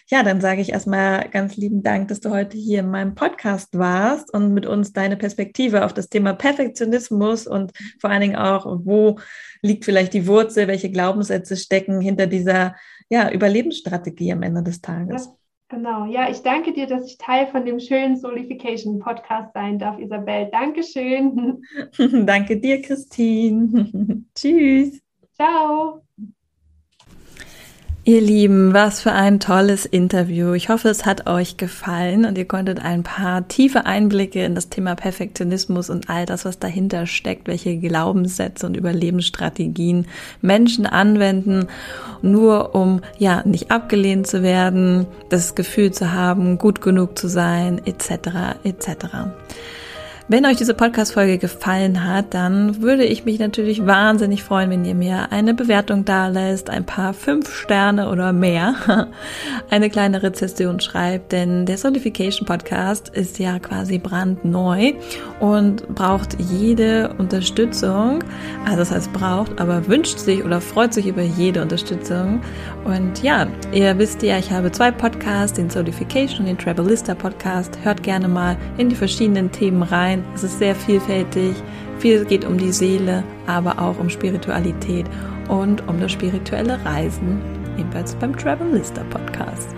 [0.09, 3.77] ja, dann sage ich erstmal ganz lieben Dank, dass du heute hier in meinem Podcast
[3.77, 8.65] warst und mit uns deine Perspektive auf das Thema Perfektionismus und vor allen Dingen auch,
[8.85, 9.19] wo
[9.61, 12.75] liegt vielleicht die Wurzel, welche Glaubenssätze stecken hinter dieser
[13.11, 15.27] ja, Überlebensstrategie am Ende des Tages.
[15.27, 15.37] Ja.
[15.69, 19.99] Genau, ja, ich danke dir, dass ich Teil von dem schönen Solification Podcast sein darf,
[19.99, 20.49] Isabel.
[20.53, 21.61] Dankeschön.
[22.25, 24.25] danke dir, Christine.
[24.35, 25.01] Tschüss.
[25.35, 26.03] Ciao.
[28.09, 30.53] Ihr Lieben, was für ein tolles Interview.
[30.53, 34.69] Ich hoffe, es hat euch gefallen und ihr konntet ein paar tiefe Einblicke in das
[34.69, 40.07] Thema Perfektionismus und all das, was dahinter steckt, welche Glaubenssätze und Überlebensstrategien
[40.41, 41.67] Menschen anwenden,
[42.23, 47.81] nur um ja nicht abgelehnt zu werden, das Gefühl zu haben, gut genug zu sein,
[47.87, 48.61] etc.
[48.63, 48.87] etc.
[50.29, 54.97] Wenn euch diese Podcast-Folge gefallen hat, dann würde ich mich natürlich wahnsinnig freuen, wenn ihr
[54.97, 58.75] mir eine Bewertung da lässt, ein paar fünf Sterne oder mehr,
[59.71, 64.95] eine kleine Rezession schreibt, denn der Solification Podcast ist ja quasi brandneu
[65.39, 68.19] und braucht jede Unterstützung.
[68.65, 72.41] Also das heißt braucht, aber wünscht sich oder freut sich über jede Unterstützung.
[72.85, 77.79] Und ja, ihr wisst ja, ich habe zwei Podcasts, den Solification und den Travelista Podcast.
[77.85, 80.16] Hört gerne mal in die verschiedenen Themen rein.
[80.35, 81.55] Es ist sehr vielfältig.
[81.99, 85.07] Viel geht um die Seele, aber auch um Spiritualität
[85.49, 87.41] und um das spirituelle Reisen,
[87.79, 89.75] ebenfalls beim Travelista Podcast.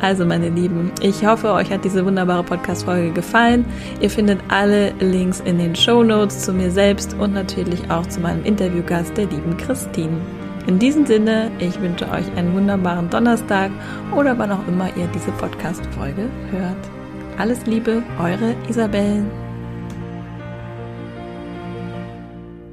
[0.00, 3.64] Also meine Lieben, ich hoffe, euch hat diese wunderbare Podcast-Folge gefallen.
[4.00, 8.20] Ihr findet alle Links in den Show Notes zu mir selbst und natürlich auch zu
[8.20, 10.20] meinem Interviewgast, der lieben Christine.
[10.66, 13.70] In diesem Sinne, ich wünsche euch einen wunderbaren Donnerstag
[14.14, 16.90] oder wann auch immer ihr diese Podcast-Folge hört.
[17.38, 19.24] Alles Liebe, eure Isabel.